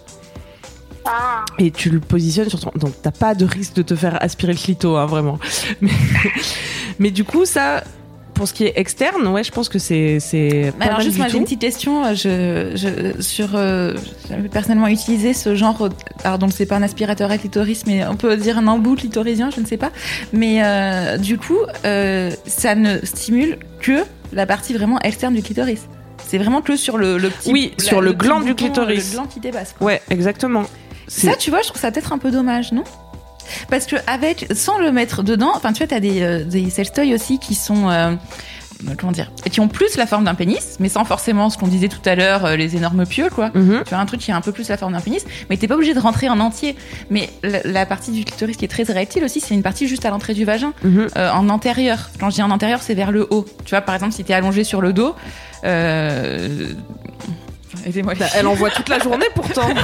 Ah, 1.06 1.46
et 1.60 1.70
tu 1.70 1.92
le 1.92 2.00
positionnes 2.00 2.50
sur 2.50 2.60
ton. 2.60 2.72
Donc 2.76 2.94
t'as 3.02 3.12
pas 3.12 3.36
de 3.36 3.46
risque 3.46 3.76
de 3.76 3.84
te 3.84 3.96
faire 3.96 4.18
aspirer 4.24 4.54
le 4.54 4.58
clito, 4.58 4.98
hein, 4.98 5.06
vraiment. 5.06 5.38
Mais, 5.82 5.92
mais 7.00 7.12
du 7.12 7.24
coup, 7.24 7.46
ça, 7.46 7.84
pour 8.38 8.47
ce 8.47 8.54
qui 8.54 8.63
est 8.65 8.73
externe, 8.76 9.28
ouais, 9.28 9.43
je 9.43 9.52
pense 9.52 9.67
que 9.67 9.80
c'est 9.80 10.19
c'est. 10.19 10.71
pas 10.78 10.86
Alors 10.86 10.97
mal 11.00 11.06
juste, 11.06 11.17
moi 11.17 11.28
j'ai 11.28 11.38
une 11.38 11.43
petite 11.43 11.60
question. 11.60 12.06
euh, 12.06 12.13
Je, 12.15 12.71
je, 12.78 13.21
sur, 13.21 13.50
euh, 13.56 13.93
j'avais 14.30 14.47
personnellement 14.47 14.88
utilisé 14.88 15.34
ce 15.34 15.56
genre, 15.56 15.89
alors 16.23 16.38
donc 16.38 16.52
c'est 16.54 16.65
pas 16.65 16.76
un 16.78 16.84
aspirateur 16.84 17.32
à 17.32 17.38
clitoris, 17.38 17.86
mais 17.88 18.06
on 18.06 18.15
peut 18.15 18.38
dire 18.38 18.58
un 18.58 18.67
embout 18.67 18.95
clitorisien, 18.95 19.50
je 19.50 19.60
ne 19.60 19.65
sais 19.65 19.78
pas. 19.78 19.91
Mais 20.32 20.63
euh, 20.63 21.17
du 21.17 21.38
coup, 21.38 21.58
euh, 21.86 22.32
ça 22.45 22.76
ne 22.76 23.04
stimule 23.04 23.58
que 23.82 24.04
la 24.34 24.45
partie 24.45 24.73
vraiment 24.73 25.00
externe 25.02 25.34
du 25.34 25.41
clitoris. 25.41 25.88
C'est 26.28 26.38
vraiment 26.38 26.62
que 26.62 26.76
sur 26.76 26.97
le, 26.97 27.17
le 27.17 27.30
petit. 27.30 27.52
Oui, 27.52 27.73
sur 27.80 28.02
le 28.02 28.13
gland 28.13 28.41
du 28.41 28.54
clitoris. 28.54 29.12
Le 29.12 29.15
gland 29.17 29.28
qui 29.28 29.39
dépasse. 29.39 29.73
quoi. 29.78 29.88
Ouais, 29.88 30.02
exactement. 30.10 30.63
Ça, 31.08 31.36
tu 31.38 31.50
vois, 31.50 31.62
je 31.62 31.67
trouve 31.69 31.80
ça 31.80 31.89
peut-être 31.89 32.12
un 32.12 32.17
peu 32.17 32.32
dommage, 32.32 32.73
non? 32.73 32.84
Parce 33.70 33.86
que 33.86 33.96
avec, 34.08 34.48
sans 34.56 34.78
le 34.80 34.92
mettre 34.92 35.24
dedans, 35.24 35.52
enfin, 35.56 35.74
tu 35.74 35.80
vois, 35.80 35.88
t'as 35.88 36.00
des, 36.00 36.22
euh, 36.22 36.44
des 36.44 36.70
sextoys 36.70 37.14
aussi 37.14 37.40
qui 37.40 37.56
sont, 37.56 37.90
euh, 37.90 38.12
comment 38.98 39.12
dire, 39.12 39.32
qui 39.52 39.60
ont 39.60 39.68
plus 39.68 39.98
la 39.98 40.06
forme 40.06 40.26
d'un 40.26 40.36
pénis, 40.36 40.76
mais 40.80 40.90
sans 40.90 41.04
forcément 41.06 41.50
ce 41.50 41.58
qu'on 41.58 41.68
disait 41.68 41.88
tout 41.88 42.02
à 42.06 42.16
l'heure, 42.16 42.46
euh, 42.46 42.56
les 42.56 42.76
énormes 42.76 43.06
pieux, 43.06 43.30
quoi. 43.30 43.50
Mhm. 43.54 43.82
Tu 43.86 43.90
vois, 43.90 43.98
un 44.00 44.06
truc 44.06 44.20
qui 44.22 44.32
a 44.32 44.36
un 44.36 44.42
peu 44.42 44.52
plus 44.52 44.70
la 44.70 44.78
forme 44.78 44.94
d'un 44.94 45.00
pénis, 45.02 45.26
mais 45.50 45.58
t'es 45.58 45.68
pas 45.68 45.76
obligé 45.76 45.94
de 45.94 46.00
rentrer 46.00 46.30
en 46.30 46.40
entier. 46.40 46.76
Mais 47.10 47.30
la, 47.44 47.60
la 47.64 47.86
partie 47.86 48.12
du 48.12 48.24
clitoris 48.24 48.56
qui 48.58 48.66
est 48.66 48.70
très 48.70 48.90
érectile 48.92 49.24
aussi, 49.24 49.40
c'est 49.40 49.54
une 49.56 49.64
partie 49.64 49.88
juste 49.88 50.06
à 50.06 50.10
l'entrée 50.12 50.34
du 50.34 50.46
vagin, 50.46 50.74
Mhm. 50.84 51.08
euh, 51.18 51.32
en 51.32 51.50
antérieur. 51.50 52.10
Quand 52.20 52.30
je 52.30 52.36
dis 52.36 52.44
en 52.44 52.52
antérieur, 52.52 52.82
c'est 52.84 52.94
vers 52.94 53.12
le 53.12 53.28
haut. 53.32 53.46
Tu 53.66 53.72
vois, 53.72 53.82
par 53.82 53.96
exemple, 53.96 54.14
si 54.14 54.24
t'es 54.24 54.34
allongé 54.34 54.64
sur 54.64 54.82
le 54.82 54.94
dos, 54.94 55.16
euh... 55.64 56.70
aidez-moi. 57.86 58.14
Bah, 58.20 58.26
Elle 58.36 58.48
envoie 58.48 58.70
toute 58.70 58.90
la 58.90 59.00
journée 59.00 59.26
pourtant. 59.34 59.70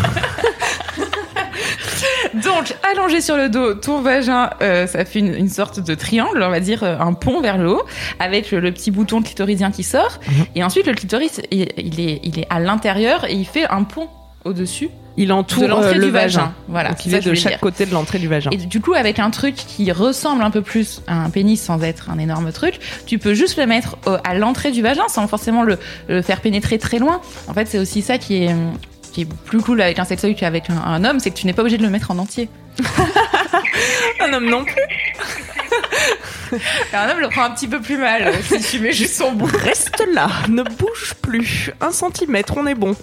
Donc, 2.35 2.75
allongé 2.91 3.21
sur 3.21 3.37
le 3.37 3.49
dos, 3.49 3.73
ton 3.75 4.01
vagin, 4.01 4.49
euh, 4.61 4.87
ça 4.87 5.05
fait 5.05 5.19
une, 5.19 5.33
une 5.35 5.49
sorte 5.49 5.79
de 5.79 5.95
triangle, 5.95 6.41
on 6.41 6.49
va 6.49 6.59
dire 6.59 6.83
euh, 6.83 6.97
un 6.99 7.13
pont 7.13 7.41
vers 7.41 7.57
le 7.57 7.69
haut, 7.69 7.83
avec 8.19 8.51
le, 8.51 8.59
le 8.59 8.71
petit 8.71 8.91
bouton 8.91 9.21
clitoridien 9.21 9.71
qui 9.71 9.83
sort. 9.83 10.19
Mhm. 10.27 10.45
Et 10.55 10.63
ensuite, 10.63 10.87
le 10.87 10.93
clitoris, 10.93 11.41
il, 11.51 11.67
il 11.77 11.99
est, 11.99 12.19
il 12.23 12.39
est 12.39 12.47
à 12.49 12.59
l'intérieur 12.59 13.25
et 13.25 13.33
il 13.33 13.45
fait 13.45 13.65
un 13.67 13.83
pont 13.83 14.07
au-dessus 14.45 14.89
Il 15.15 15.31
entoure 15.31 15.63
de 15.63 15.67
l'entrée 15.67 15.91
euh, 15.91 15.99
le 15.99 16.05
du 16.07 16.11
vagin. 16.11 16.39
vagin. 16.39 16.53
Voilà, 16.67 16.89
Donc 16.89 17.05
il 17.05 17.13
est 17.15 17.21
de 17.25 17.33
chaque 17.33 17.53
dire. 17.53 17.59
côté 17.61 17.85
de 17.85 17.93
l'entrée 17.93 18.19
du 18.19 18.27
vagin. 18.27 18.49
Et 18.51 18.57
du 18.57 18.81
coup, 18.81 18.93
avec 18.93 19.19
un 19.19 19.29
truc 19.29 19.55
qui 19.55 19.89
ressemble 19.91 20.43
un 20.43 20.51
peu 20.51 20.61
plus 20.61 21.01
à 21.07 21.15
un 21.23 21.29
pénis 21.29 21.61
sans 21.61 21.81
être 21.83 22.09
un 22.09 22.17
énorme 22.19 22.51
truc, 22.51 22.79
tu 23.05 23.19
peux 23.19 23.33
juste 23.33 23.57
le 23.57 23.65
mettre 23.65 23.95
à 24.25 24.33
l'entrée 24.35 24.71
du 24.71 24.81
vagin 24.81 25.07
sans 25.07 25.27
forcément 25.27 25.63
le, 25.63 25.77
le 26.09 26.21
faire 26.21 26.41
pénétrer 26.41 26.77
très 26.77 26.99
loin. 26.99 27.21
En 27.47 27.53
fait, 27.53 27.67
c'est 27.67 27.79
aussi 27.79 28.01
ça 28.01 28.17
qui 28.17 28.43
est, 28.43 28.55
qui 29.13 29.21
est 29.21 29.25
plus 29.25 29.61
cool 29.61 29.81
avec 29.81 29.99
un 29.99 30.05
sextoy 30.05 30.35
qu'avec 30.35 30.69
un, 30.69 30.77
un 30.77 31.05
homme, 31.05 31.19
c'est 31.19 31.29
que 31.29 31.35
tu 31.37 31.45
n'es 31.45 31.53
pas 31.53 31.61
obligé 31.61 31.77
de 31.77 31.83
le 31.83 31.89
mettre 31.89 32.11
en 32.11 32.17
entier. 32.17 32.49
Un 34.19 34.33
homme 34.33 34.49
non 34.49 34.65
plus. 34.65 34.81
un 36.93 37.09
homme 37.09 37.19
le 37.19 37.29
prend 37.29 37.43
un 37.43 37.51
petit 37.51 37.67
peu 37.67 37.81
plus 37.81 37.97
mal 37.97 38.27
euh, 38.27 38.33
si 38.43 38.59
tu 38.61 38.79
mets 38.79 38.91
juste 38.91 39.15
son 39.15 39.31
bout. 39.31 39.49
Reste 39.57 40.03
là, 40.13 40.29
ne 40.49 40.63
bouge 40.63 41.13
plus. 41.21 41.71
Un 41.81 41.91
centimètre, 41.91 42.55
on 42.57 42.67
est 42.67 42.75
bon. 42.75 42.95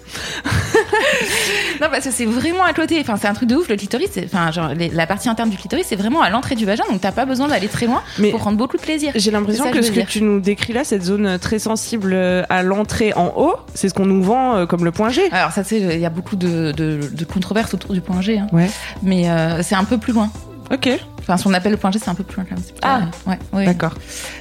Non, 1.80 1.86
parce 1.90 2.04
que 2.04 2.10
c'est 2.10 2.26
vraiment 2.26 2.62
à 2.64 2.72
côté. 2.72 2.98
Enfin, 3.00 3.16
c'est 3.20 3.28
un 3.28 3.34
truc 3.34 3.48
de 3.48 3.56
ouf. 3.56 3.68
Le 3.68 3.76
clitoris, 3.76 4.10
enfin, 4.24 4.50
genre, 4.50 4.68
les- 4.74 4.88
la 4.90 5.06
partie 5.06 5.28
interne 5.28 5.50
du 5.50 5.56
clitoris, 5.56 5.86
c'est 5.88 5.96
vraiment 5.96 6.20
à 6.22 6.30
l'entrée 6.30 6.54
du 6.54 6.64
vagin. 6.66 6.84
Donc, 6.90 7.00
t'as 7.00 7.12
pas 7.12 7.24
besoin 7.24 7.48
d'aller 7.48 7.68
très 7.68 7.86
loin 7.86 8.02
Mais- 8.18 8.30
pour 8.30 8.40
prendre 8.40 8.56
beaucoup 8.58 8.76
de 8.76 8.82
plaisir. 8.82 9.12
J'ai 9.14 9.30
l'impression 9.30 9.70
que 9.70 9.82
ce 9.82 9.90
que 9.92 10.00
tu 10.00 10.22
nous 10.22 10.40
décris 10.40 10.72
là, 10.72 10.84
cette 10.84 11.02
zone 11.04 11.38
très 11.38 11.58
sensible 11.58 12.12
euh, 12.12 12.42
à 12.50 12.62
l'entrée 12.62 13.12
en 13.14 13.32
haut, 13.36 13.54
c'est 13.74 13.88
ce 13.88 13.94
qu'on 13.94 14.06
nous 14.06 14.22
vend 14.22 14.56
euh, 14.56 14.66
comme 14.66 14.84
le 14.84 14.92
point 14.92 15.08
G. 15.10 15.22
Alors, 15.32 15.52
ça, 15.52 15.64
c'est, 15.64 15.78
il 15.78 16.00
y 16.00 16.06
a 16.06 16.10
beaucoup 16.10 16.36
de, 16.36 16.72
de, 16.72 17.00
de 17.10 17.24
controverses 17.24 17.72
autour 17.74 17.92
du 17.94 18.00
point 18.00 18.20
G. 18.20 18.38
hein. 18.38 18.46
Ouais. 18.52 18.70
Mais 19.02 19.28
euh, 19.30 19.62
c'est 19.62 19.74
un 19.74 19.84
peu 19.84 19.98
plus 19.98 20.12
loin. 20.12 20.30
Ok, 20.72 20.88
Enfin, 21.18 21.36
si 21.36 21.46
on 21.46 21.52
appelle 21.52 21.72
le 21.72 21.78
point 21.78 21.90
G, 21.90 21.98
c'est 21.98 22.08
un 22.10 22.14
peu 22.14 22.24
plus 22.24 22.36
loin 22.36 22.46
quand 22.48 22.56
même. 22.56 22.64
Ah. 22.82 23.02
ouais, 23.26 23.38
ouais. 23.52 23.66
d'accord. 23.66 23.94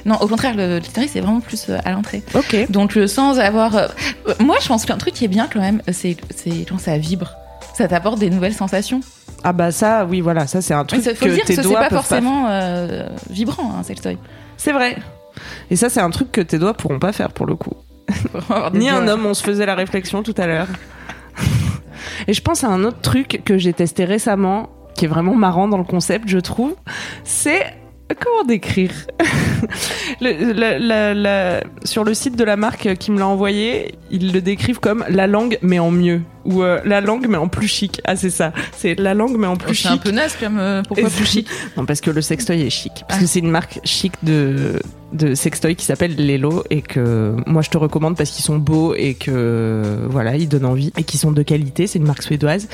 Non, 0.06 0.16
au 0.16 0.26
contraire, 0.26 0.54
le 0.56 0.80
clitoris, 0.80 1.10
c'est 1.12 1.20
vraiment 1.20 1.40
plus 1.40 1.66
euh, 1.68 1.78
à 1.84 1.92
l'entrée. 1.92 2.22
Ok. 2.34 2.70
Donc, 2.70 2.96
euh, 2.96 3.06
sans 3.06 3.38
avoir. 3.38 3.76
euh, 3.76 3.86
moi, 4.40 4.56
je 4.60 4.68
pense 4.68 4.86
qu'un 4.86 4.96
truc 4.96 5.14
qui 5.14 5.24
est 5.24 5.28
bien 5.28 5.48
quand 5.52 5.60
même, 5.60 5.82
c'est, 5.92 6.16
quand 6.68 6.78
ça 6.78 6.98
vibre. 6.98 7.32
Ça 7.74 7.86
t'apporte 7.86 8.18
des 8.18 8.30
nouvelles 8.30 8.54
sensations. 8.54 9.00
Ah 9.44 9.52
bah 9.52 9.72
ça, 9.72 10.04
oui, 10.04 10.20
voilà, 10.20 10.46
ça 10.46 10.60
c'est 10.60 10.74
un 10.74 10.84
truc 10.84 11.02
ça, 11.02 11.14
faut 11.14 11.24
que 11.24 11.30
le 11.30 11.36
dire, 11.36 11.44
tes 11.44 11.56
que 11.56 11.62
c'est 11.62 11.72
pas 11.72 11.88
forcément 11.88 12.48
euh, 12.48 13.08
vibrant, 13.30 13.74
un 13.78 13.82
sextoy. 13.82 14.18
C'est 14.56 14.72
vrai. 14.72 14.98
Et 15.70 15.76
ça, 15.76 15.88
c'est 15.88 16.00
un 16.00 16.10
truc 16.10 16.30
que 16.32 16.40
tes 16.40 16.58
doigts 16.58 16.74
pourront 16.74 16.98
pas 16.98 17.12
faire 17.12 17.30
pour 17.30 17.46
le 17.46 17.56
coup. 17.56 17.74
Ni 18.74 18.90
un 18.90 19.06
homme, 19.08 19.24
on 19.24 19.34
se 19.34 19.42
faisait 19.42 19.64
la 19.64 19.74
réflexion 19.74 20.22
tout 20.22 20.34
à 20.36 20.46
l'heure. 20.46 20.66
Et 22.28 22.34
je 22.34 22.42
pense 22.42 22.64
à 22.64 22.68
un 22.68 22.84
autre 22.84 23.00
truc 23.00 23.42
que 23.44 23.56
j'ai 23.56 23.72
testé 23.72 24.04
récemment, 24.04 24.68
qui 25.00 25.06
est 25.06 25.08
vraiment 25.08 25.34
marrant 25.34 25.66
dans 25.66 25.78
le 25.78 25.84
concept, 25.84 26.28
je 26.28 26.36
trouve. 26.36 26.74
C'est 27.24 27.64
comment 28.20 28.44
décrire 28.44 28.92
Sur 31.84 32.04
le 32.04 32.12
site 32.12 32.36
de 32.36 32.44
la 32.44 32.56
marque 32.56 32.96
qui 32.96 33.10
me 33.10 33.18
l'a 33.18 33.26
envoyé, 33.26 33.94
ils 34.10 34.30
le 34.30 34.42
décrivent 34.42 34.78
comme 34.78 35.02
la 35.08 35.26
langue 35.26 35.58
mais 35.62 35.78
en 35.78 35.90
mieux 35.90 36.20
ou 36.52 36.62
euh, 36.62 36.80
la 36.84 37.00
langue 37.00 37.26
mais 37.28 37.36
en 37.38 37.48
plus 37.48 37.68
chic. 37.68 38.00
Ah 38.04 38.16
c'est 38.16 38.30
ça, 38.30 38.52
c'est 38.76 38.94
la 38.98 39.14
langue 39.14 39.36
mais 39.38 39.46
en 39.46 39.56
plus 39.56 39.70
Oh, 39.70 39.74
chic. 39.74 39.86
C'est 39.86 39.92
un 39.92 39.96
peu 39.98 40.10
naze 40.10 40.36
comme 40.40 40.58
euh, 40.58 40.82
pourquoi 40.86 41.08
plus 41.10 41.26
chic 41.26 41.48
Non, 41.76 41.84
parce 41.86 42.00
que 42.00 42.10
le 42.10 42.20
sextoy 42.22 42.62
est 42.62 42.70
chic. 42.70 42.92
Parce 43.08 43.18
Ah. 43.20 43.22
que 43.22 43.26
c'est 43.28 43.38
une 43.40 43.50
marque 43.50 43.78
chic 43.84 44.12
de, 44.22 44.80
de 45.12 45.34
sextoy 45.34 45.76
qui 45.76 45.84
s'appelle 45.84 46.14
Lelo 46.16 46.64
et 46.70 46.82
que 46.82 47.34
moi 47.46 47.62
je 47.62 47.70
te 47.70 47.78
recommande 47.78 48.16
parce 48.16 48.30
qu'ils 48.30 48.44
sont 48.44 48.58
beaux 48.58 48.94
et 48.94 49.14
que 49.14 50.06
voilà, 50.08 50.36
ils 50.36 50.48
donnent 50.48 50.64
envie 50.66 50.92
et 50.98 51.04
qu'ils 51.04 51.20
sont 51.20 51.32
de 51.32 51.42
qualité. 51.42 51.86
C'est 51.86 51.98
une 51.98 52.06
marque 52.06 52.22
suédoise. 52.22 52.68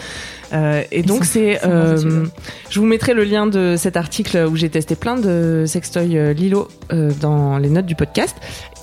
Euh, 0.53 0.83
et 0.93 1.03
donc 1.03 1.25
c'est, 1.25 1.65
euh, 1.67 2.25
je 2.71 2.81
vous 2.81 2.87
mettrai 2.87 3.13
le 3.15 3.25
lien 3.25 3.47
de 3.47 3.75
cet 3.77 3.97
article 3.97 4.47
où 4.51 4.57
j'ai 4.57 4.69
testé 4.71 4.95
plein 4.97 5.17
de 5.17 5.65
sextoys 5.67 6.33
Lilo 6.35 6.69
euh, 6.93 7.11
dans 7.21 7.59
les 7.59 7.69
notes 7.69 7.87
du 7.87 7.95
podcast. 7.97 8.37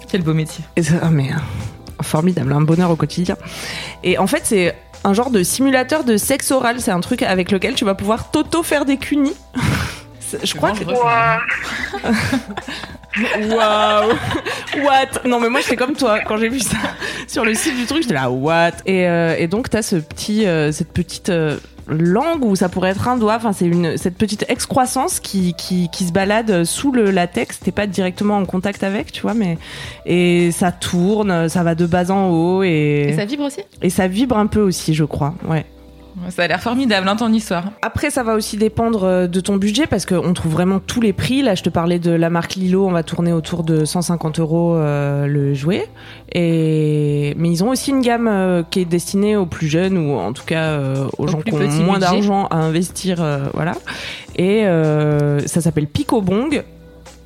Quel 0.10 0.22
beau 0.24 0.34
métier. 0.34 0.64
Et 0.76 0.84
ça- 0.84 0.96
ah, 1.02 1.10
mais 1.10 1.30
euh, 1.32 1.36
formidable, 2.04 2.54
un 2.54 2.62
bonheur 2.62 2.92
au 2.92 2.96
quotidien. 2.96 3.38
Et 4.04 4.18
en 4.18 4.28
fait, 4.28 4.42
c'est 4.46 4.76
un 5.04 5.14
genre 5.14 5.32
de 5.32 5.44
simulateur 5.44 6.04
de 6.04 6.18
sexe 6.18 6.52
oral. 6.52 6.80
C'est 6.80 6.92
un 6.92 7.02
truc 7.02 7.22
avec 7.24 7.52
lequel 7.52 7.76
tu 7.76 7.86
vas 7.86 7.96
pouvoir 7.96 8.32
t'auto 8.32 8.64
faire 8.64 8.86
des 8.86 8.98
cunis. 8.98 9.36
Je 10.44 10.56
crois 10.56 10.72
que. 10.72 10.84
Ouah. 10.84 11.42
Waouh! 13.16 14.14
What? 14.84 15.28
Non, 15.28 15.40
mais 15.40 15.50
moi, 15.50 15.62
j'étais 15.62 15.76
comme 15.76 15.96
toi. 15.96 16.20
Quand 16.22 16.38
j'ai 16.38 16.50
vu 16.50 16.60
ça 16.60 16.78
sur 17.28 17.46
le 17.46 17.54
site 17.54 17.76
du 17.76 17.86
truc, 17.86 18.02
j'étais 18.02 18.16
là, 18.16 18.30
what? 18.32 18.72
Et, 18.86 19.08
euh, 19.08 19.36
et 19.38 19.48
donc, 19.48 19.70
t'as 19.70 19.82
ce 19.82 19.98
petit, 19.98 20.48
euh, 20.48 20.72
cette 20.72 20.92
petite 20.92 21.30
euh, 21.30 21.58
langue 21.88 22.46
où 22.46 22.56
ça 22.56 22.70
pourrait 22.70 22.92
être 22.92 23.08
un 23.08 23.18
doigt. 23.18 23.36
Enfin, 23.36 23.54
c'est 23.54 23.66
une, 23.66 23.98
cette 23.98 24.16
petite 24.18 24.46
excroissance 24.50 25.20
qui, 25.20 25.54
qui, 25.56 25.90
qui 25.90 26.06
se 26.06 26.12
balade 26.12 26.64
sous 26.64 26.92
le 26.92 27.12
latex. 27.12 27.60
T'es 27.60 27.72
pas 27.72 27.88
directement 27.88 28.38
en 28.38 28.46
contact 28.46 28.84
avec, 28.84 29.12
tu 29.12 29.22
vois, 29.22 29.34
mais, 29.34 29.58
et 30.06 30.52
ça 30.52 30.72
tourne, 30.72 31.50
ça 31.50 31.64
va 31.64 31.76
de 31.76 31.86
bas 31.86 32.12
en 32.12 32.30
haut 32.30 32.64
et, 32.64 33.08
Et 33.10 33.14
ça 33.14 33.26
vibre 33.26 33.44
aussi? 33.46 33.62
et 33.82 33.90
ça 33.90 34.08
vibre 34.08 34.38
un 34.38 34.48
peu 34.48 34.62
aussi, 34.62 34.94
je 34.94 35.04
crois. 35.04 35.34
Ouais. 35.48 35.66
Ça 36.30 36.44
a 36.44 36.48
l'air 36.48 36.62
formidable, 36.62 37.08
hein, 37.08 37.16
ton 37.16 37.32
histoire. 37.32 37.66
Après, 37.82 38.10
ça 38.10 38.24
va 38.24 38.36
aussi 38.36 38.58
dépendre 38.58 39.04
euh, 39.04 39.28
de 39.28 39.40
ton 39.40 39.58
budget 39.58 39.88
parce 39.88 40.06
qu'on 40.06 40.34
trouve 40.34 40.52
vraiment 40.52 40.80
tous 40.80 41.02
les 41.02 41.14
prix. 41.14 41.42
Là, 41.42 41.56
je 41.56 41.64
te 41.64 41.70
parlais 41.70 42.00
de 42.00 42.12
la 42.12 42.30
marque 42.30 42.56
Lilo, 42.56 42.86
on 42.88 42.92
va 42.92 43.04
tourner 43.04 43.34
autour 43.34 43.64
de 43.64 43.86
150 43.86 44.40
euros 44.40 44.76
euh, 44.76 45.26
le 45.28 45.54
jouet. 45.54 45.90
Et 46.32 47.34
mais 47.38 47.50
ils 47.50 47.64
ont 47.64 47.70
aussi 47.70 47.92
une 47.92 48.02
gamme 48.02 48.28
euh, 48.28 48.64
qui 48.70 48.82
est 48.82 48.86
destinée 48.86 49.36
aux 49.36 49.46
plus 49.46 49.68
jeunes 49.68 49.98
ou 49.98 50.18
en 50.18 50.34
tout 50.34 50.46
cas 50.46 50.64
euh, 50.64 51.08
aux 51.18 51.24
Aux 51.24 51.28
gens 51.28 51.42
qui 51.42 51.54
ont 51.54 51.84
moins 51.84 52.00
d'argent 52.00 52.48
à 52.48 52.58
investir, 52.58 53.24
voilà. 53.54 53.74
Et 54.36 54.64
ça 55.46 55.62
s'appelle 55.62 55.88
Pico 55.88 56.22
Bong 56.22 56.64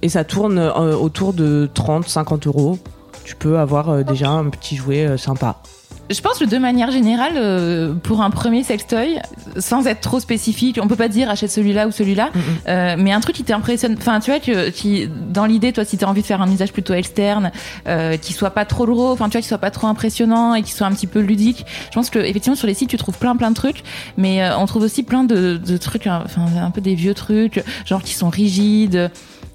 et 0.01 0.09
ça 0.09 0.23
tourne 0.23 0.59
autour 0.59 1.33
de 1.33 1.69
30-50 1.73 2.47
euros. 2.47 2.77
Tu 3.23 3.35
peux 3.35 3.59
avoir 3.59 4.03
déjà 4.05 4.29
un 4.29 4.45
petit 4.45 4.75
jouet 4.75 5.17
sympa. 5.17 5.61
Je 6.09 6.21
pense 6.21 6.39
que 6.39 6.45
de 6.45 6.57
manière 6.57 6.89
générale, 6.91 7.33
euh, 7.35 7.93
pour 7.93 8.21
un 8.21 8.29
premier 8.29 8.63
sextoy, 8.63 9.19
sans 9.57 9.87
être 9.87 9.99
trop 10.01 10.19
spécifique, 10.21 10.79
on 10.81 10.87
peut 10.87 10.95
pas 10.95 11.09
dire 11.09 11.29
achète 11.29 11.51
celui-là 11.51 11.87
ou 11.87 11.91
celui-là, 11.91 12.29
Mhm. 12.33 12.41
euh, 12.69 12.95
mais 12.97 13.11
un 13.11 13.19
truc 13.19 13.35
qui 13.35 13.43
t'impressionne, 13.43 13.95
enfin 13.97 14.19
tu 14.21 14.31
vois 14.31 14.39
que 14.39 14.69
qui 14.69 15.09
dans 15.29 15.45
l'idée, 15.45 15.73
toi, 15.73 15.83
si 15.83 15.97
t'as 15.97 16.05
envie 16.07 16.21
de 16.21 16.25
faire 16.27 16.41
un 16.41 16.49
usage 16.51 16.71
plutôt 16.71 16.93
externe, 16.93 17.51
euh, 17.87 18.15
qui 18.17 18.31
soit 18.33 18.51
pas 18.51 18.63
trop 18.65 18.85
gros, 18.85 19.11
enfin 19.11 19.25
tu 19.25 19.33
vois, 19.33 19.41
qui 19.41 19.47
soit 19.47 19.57
pas 19.57 19.71
trop 19.71 19.87
impressionnant 19.87 20.55
et 20.55 20.63
qui 20.63 20.71
soit 20.71 20.87
un 20.87 20.91
petit 20.93 21.07
peu 21.07 21.19
ludique. 21.19 21.65
Je 21.89 21.95
pense 21.95 22.09
que 22.09 22.19
effectivement 22.19 22.55
sur 22.55 22.67
les 22.67 22.73
sites 22.73 22.89
tu 22.89 22.97
trouves 22.97 23.17
plein 23.17 23.35
plein 23.35 23.49
de 23.49 23.55
trucs, 23.55 23.83
mais 24.17 24.43
euh, 24.43 24.57
on 24.57 24.65
trouve 24.65 24.83
aussi 24.83 25.03
plein 25.03 25.23
de, 25.25 25.57
de 25.57 25.77
trucs, 25.77 26.07
hein, 26.07 26.21
enfin 26.23 26.45
un 26.61 26.71
peu 26.71 26.79
des 26.81 26.95
vieux 26.95 27.13
trucs, 27.15 27.61
genre 27.85 28.01
qui 28.01 28.13
sont 28.13 28.29
rigides. 28.29 29.11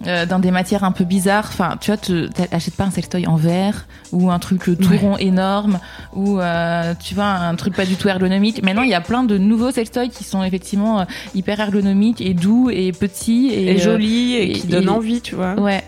Euh, 0.06 0.26
dans 0.26 0.38
des 0.38 0.50
matières 0.50 0.84
un 0.84 0.92
peu 0.92 1.04
bizarres, 1.04 1.46
enfin, 1.48 1.76
tu 1.80 1.90
vois, 1.90 1.96
tu 1.96 2.28
t'achètes 2.30 2.74
pas 2.74 2.84
un 2.84 2.90
sextoy 2.90 3.26
en 3.26 3.36
verre 3.36 3.86
ou 4.12 4.30
un 4.30 4.38
truc 4.38 4.68
euh, 4.68 4.76
tout 4.76 4.90
Ouais. 4.90 4.98
rond 4.98 5.16
énorme 5.16 5.78
ou 6.14 6.38
euh, 6.40 6.94
tu 7.02 7.14
vois 7.14 7.24
un 7.26 7.54
truc 7.56 7.74
pas 7.74 7.86
du 7.86 7.96
tout 7.96 8.08
ergonomique. 8.08 8.62
Maintenant, 8.62 8.82
il 8.82 8.90
y 8.90 8.94
a 8.94 9.00
plein 9.00 9.22
de 9.24 9.38
nouveaux 9.38 9.70
sextoys 9.70 10.08
qui 10.10 10.24
sont 10.24 10.42
effectivement 10.42 11.00
euh, 11.00 11.04
hyper 11.34 11.60
ergonomiques 11.60 12.20
et 12.20 12.34
doux 12.34 12.68
et 12.70 12.92
petits 12.92 13.48
et, 13.48 13.72
Et, 13.72 13.76
euh, 13.76 13.78
joli 13.78 14.34
et, 14.34 14.50
et- 14.50 14.52
qui 14.52 14.66
donne 14.66 14.84
et- 14.84 14.88
envie, 14.88 15.20
tu 15.20 15.34
vois. 15.34 15.54
Ouais. 15.60 15.82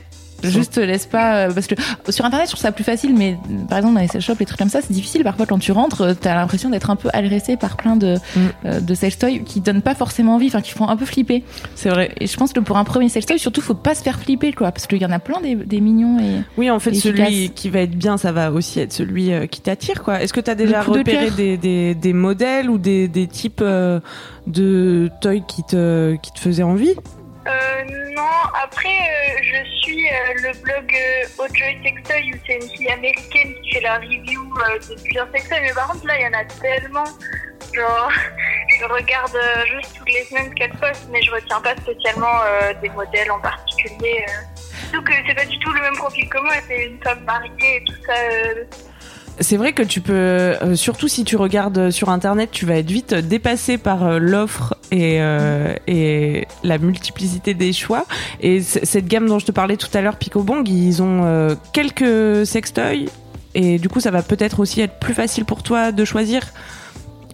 Juste 0.51 0.79
laisse 0.79 1.07
pas 1.07 1.37
euh, 1.47 1.53
parce 1.53 1.67
que 1.67 1.75
sur 2.11 2.25
internet 2.25 2.49
je 2.49 2.53
trouve 2.53 2.63
ça 2.63 2.73
plus 2.73 2.85
facile 2.85 3.15
mais 3.17 3.37
par 3.69 3.79
exemple 3.79 3.95
dans 3.95 4.01
les 4.01 4.09
sex 4.09 4.25
shops 4.25 4.39
les 4.41 4.47
trucs 4.47 4.59
comme 4.59 4.69
ça 4.69 4.81
c'est 4.83 4.93
difficile 4.93 5.25
parfois 5.25 5.47
quand 5.47 5.59
tu 5.59 5.73
rentres 5.73 6.01
euh, 6.03 6.15
t'as 6.19 6.35
l'impression 6.35 6.71
d'être 6.71 6.91
un 6.91 6.97
peu 6.97 7.09
agressé 7.13 7.57
par 7.57 7.77
plein 7.77 7.97
de 7.97 8.15
Mm. 8.37 8.41
euh, 8.67 8.81
de 8.81 8.95
sextoys 8.95 9.41
qui 9.45 9.61
donnent 9.61 9.83
pas 9.83 9.95
forcément 9.95 10.35
envie 10.37 10.47
enfin 10.49 10.61
qui 10.61 10.73
font 10.73 10.89
un 10.89 10.97
peu 10.97 11.05
flipper 11.05 11.43
C'est 11.75 11.89
vrai. 11.89 12.13
et 12.21 12.27
je 12.27 12.37
pense 12.37 12.53
que 12.53 12.61
pour 12.61 12.77
un 12.77 12.85
premier 12.85 13.09
sextoy 13.09 13.39
surtout 13.39 13.61
faut 13.61 13.75
pas 13.75 13.95
se 13.95 14.03
faire 14.03 14.19
flipper 14.19 14.53
quoi 14.53 14.73
parce 14.73 14.87
qu'il 14.87 15.01
y 15.01 15.07
en 15.07 15.11
a 15.13 15.19
plein 15.19 15.41
des, 15.41 15.55
des 15.55 15.81
mignons 15.81 16.19
et 16.19 16.43
Oui, 16.59 16.71
en 16.71 16.79
fait, 16.79 16.95
celui 16.95 17.51
qui 17.51 17.71
va 17.71 17.81
être 17.81 17.97
bien, 17.97 18.17
ça 18.17 18.33
va 18.33 18.51
aussi 18.53 18.81
être 18.81 18.93
celui 18.93 19.33
euh, 19.33 19.47
qui 19.47 19.61
t'attire, 19.61 20.03
quoi. 20.03 20.23
Est-ce 20.23 20.33
que 20.33 20.41
tu 20.41 20.51
as 20.51 20.55
déjà 20.55 20.83
de 20.83 20.91
repéré 20.91 21.31
des, 21.31 21.57
des, 21.57 21.95
des 21.95 22.13
modèles 22.13 22.69
ou 22.71 22.79
des, 22.79 23.09
des 23.09 23.27
types 23.27 23.61
euh, 23.63 24.01
de 24.47 25.11
toys 25.21 25.41
qui 25.47 25.63
te, 25.63 26.17
qui 26.17 26.33
te 26.33 26.39
faisaient 26.39 26.63
envie? 26.63 26.95
Euh, 27.47 27.85
non, 28.17 28.23
après, 28.63 28.89
euh, 28.89 29.39
je 29.43 29.81
suis 29.83 30.09
euh, 30.09 30.35
le 30.43 30.63
blog 30.63 30.91
euh, 30.95 31.43
Ojoy 31.45 31.79
Sextoy 31.83 32.33
où 32.33 32.39
c'est 32.47 32.55
une 32.57 32.71
fille 32.71 32.89
américaine 32.89 33.55
qui 33.63 33.73
fait 33.75 33.81
la 33.83 33.97
review 33.97 34.43
euh, 34.59 34.79
de 34.79 35.01
plusieurs 35.03 35.29
sextoys. 35.31 35.61
Mais 35.61 35.73
par 35.75 35.89
contre, 35.89 36.07
là, 36.07 36.15
il 36.19 36.23
y 36.23 36.27
en 36.27 36.39
a 36.39 36.45
tellement. 36.45 37.05
Genre, 37.75 38.09
je 38.81 38.85
regarde 38.87 39.35
euh, 39.37 39.65
juste 39.77 39.95
toutes 39.99 40.09
les 40.13 40.25
semaines 40.25 40.55
qu'elle 40.55 40.71
poste, 40.73 41.07
mais 41.13 41.21
je 41.23 41.31
retiens 41.33 41.61
pas 41.61 41.75
spécialement 41.77 42.41
euh, 42.47 42.73
des 42.81 42.89
modèles 42.91 43.31
en 43.31 43.41
particulier. 43.41 44.25
Euh. 44.29 44.33
Surtout 44.91 45.05
que 45.05 45.13
c'est 45.27 45.35
pas 45.35 45.45
du 45.45 45.59
tout 45.59 45.73
le 45.73 45.81
même 45.83 45.97
profil 45.97 46.29
que 46.29 46.39
moi, 46.39 46.55
c'est 46.67 46.87
une 46.87 47.03
femme 47.03 47.25
mariée 47.25 47.51
et 47.77 47.85
tout 47.85 47.95
ça. 48.07 48.13
euh. 48.15 48.65
C'est 49.41 49.57
vrai 49.57 49.73
que 49.73 49.83
tu 49.83 50.01
peux, 50.01 50.13
euh, 50.13 50.77
surtout 50.77 51.09
si 51.09 51.25
tu 51.25 51.35
regardes 51.37 51.91
sur 51.91 52.09
internet, 52.09 52.51
tu 52.53 52.67
vas 52.67 52.77
être 52.77 52.91
vite 52.91 53.15
dépassé 53.15 53.79
par 53.79 54.05
euh, 54.05 54.19
l'offre 54.21 54.77
et, 54.95 55.17
euh, 55.21 55.75
et 55.89 56.47
la 56.63 56.79
multiplicité 56.79 57.53
des 57.55 57.73
choix. 57.73 58.07
Et 58.41 58.63
cette 58.63 59.07
gamme 59.09 59.27
dont 59.27 59.39
je 59.41 59.47
te 59.47 59.53
parlais 59.53 59.77
tout 59.77 59.89
à 59.93 60.01
l'heure, 60.01 60.17
Picobong, 60.17 60.69
ils 60.69 61.03
ont 61.03 61.23
euh, 61.25 61.55
quelques 61.73 62.47
sextoys 62.47 63.07
et 63.55 63.79
du 63.79 63.89
coup, 63.89 64.01
ça 64.01 64.11
va 64.11 64.23
peut-être 64.23 64.61
aussi 64.61 64.81
être 64.81 64.99
plus 65.01 65.15
facile 65.15 65.45
pour 65.45 65.63
toi 65.63 65.91
de 65.93 66.05
choisir. 66.05 66.43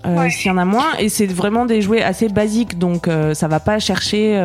euh, 0.06 0.16
Ouais. 0.16 0.30
S'il 0.30 0.46
y 0.48 0.50
en 0.50 0.56
a 0.58 0.64
moins, 0.64 0.96
et 0.98 1.08
c'est 1.10 1.26
vraiment 1.26 1.66
des 1.66 1.82
jouets 1.82 2.02
assez 2.02 2.28
basiques, 2.28 2.78
donc 2.78 3.06
euh, 3.08 3.34
ça 3.34 3.48
va 3.48 3.60
pas 3.60 3.78
chercher. 3.78 4.36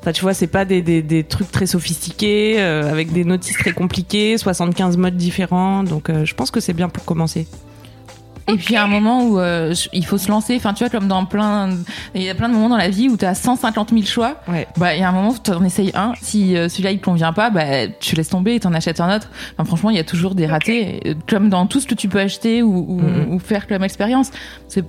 Enfin, 0.00 0.12
tu 0.12 0.22
vois, 0.22 0.34
c'est 0.34 0.46
pas 0.48 0.64
des, 0.64 0.80
des, 0.82 1.02
des 1.02 1.24
trucs 1.24 1.50
très 1.52 1.66
sophistiqués, 1.66 2.60
avec 2.60 3.12
des 3.12 3.24
notices 3.24 3.56
très 3.58 3.72
compliquées, 3.72 4.38
75 4.38 4.96
modes 4.96 5.16
différents. 5.16 5.82
Donc, 5.84 6.10
je 6.24 6.34
pense 6.34 6.50
que 6.52 6.60
c'est 6.60 6.72
bien 6.72 6.88
pour 6.88 7.04
commencer. 7.04 7.46
Et 8.48 8.56
puis 8.56 8.76
à 8.76 8.84
un 8.84 8.86
moment 8.86 9.24
où 9.24 9.38
euh, 9.38 9.74
il 9.92 10.04
faut 10.06 10.18
se 10.18 10.28
lancer, 10.28 10.56
enfin 10.56 10.72
tu 10.74 10.82
vois 10.84 10.90
comme 10.90 11.08
dans 11.08 11.24
plein, 11.24 11.70
il 12.14 12.22
y 12.22 12.30
a 12.30 12.34
plein 12.34 12.48
de 12.48 12.54
moments 12.54 12.68
dans 12.70 12.76
la 12.76 12.88
vie 12.88 13.08
où 13.08 13.16
tu 13.16 13.24
as 13.24 13.34
150 13.34 13.90
000 13.90 14.02
choix. 14.04 14.36
Ouais. 14.48 14.66
Bah 14.76 14.94
il 14.94 15.00
y 15.00 15.02
a 15.04 15.08
un 15.08 15.12
moment 15.12 15.30
où 15.30 15.36
tu 15.42 15.50
en 15.50 15.62
essayes 15.64 15.92
un. 15.94 16.12
Si 16.20 16.56
euh, 16.56 16.68
celui-là 16.68 16.90
il 16.92 17.00
convient 17.00 17.32
pas, 17.32 17.50
bah 17.50 17.86
tu 18.00 18.14
laisses 18.16 18.30
tomber 18.30 18.54
et 18.54 18.60
t'en 18.60 18.72
achètes 18.72 19.00
un 19.00 19.14
autre. 19.14 19.28
Enfin, 19.56 19.64
franchement 19.64 19.90
il 19.90 19.96
y 19.96 20.00
a 20.00 20.04
toujours 20.04 20.34
des 20.34 20.46
ratés, 20.46 21.00
euh, 21.06 21.14
comme 21.28 21.48
dans 21.50 21.66
tout 21.66 21.80
ce 21.80 21.86
que 21.86 21.94
tu 21.94 22.08
peux 22.08 22.20
acheter 22.20 22.62
ou, 22.62 22.84
ou, 22.88 23.00
Mhm. 23.00 23.32
ou 23.34 23.38
faire 23.38 23.66
comme 23.66 23.84
expérience. 23.84 24.30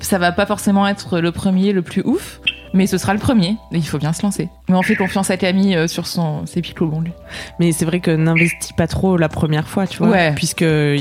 Ça 0.01 0.17
va 0.17 0.31
pas 0.31 0.45
forcément 0.45 0.87
être 0.87 1.19
le 1.19 1.31
premier, 1.31 1.73
le 1.73 1.81
plus 1.81 2.01
ouf. 2.05 2.39
Mais 2.73 2.87
ce 2.87 2.97
sera 2.97 3.13
le 3.13 3.19
premier, 3.19 3.57
et 3.71 3.77
il 3.77 3.87
faut 3.87 3.97
bien 3.97 4.13
se 4.13 4.21
lancer. 4.21 4.49
Mais 4.67 4.75
on 4.75 4.83
fait 4.83 4.95
confiance 4.95 5.29
à 5.31 5.37
Camille 5.37 5.75
euh, 5.75 5.87
sur 5.87 6.05
son, 6.05 6.45
ses 6.45 6.61
picobons, 6.61 7.01
lui. 7.01 7.11
Mais 7.59 7.71
c'est 7.71 7.85
vrai 7.85 7.99
que 7.99 8.11
n'investis 8.11 8.73
pas 8.73 8.87
trop 8.87 9.17
la 9.17 9.29
première 9.29 9.67
fois, 9.67 9.87
tu 9.87 9.97
vois. 9.99 10.09
Ouais. 10.09 10.33
Puisque 10.35 10.61
il, 10.61 10.97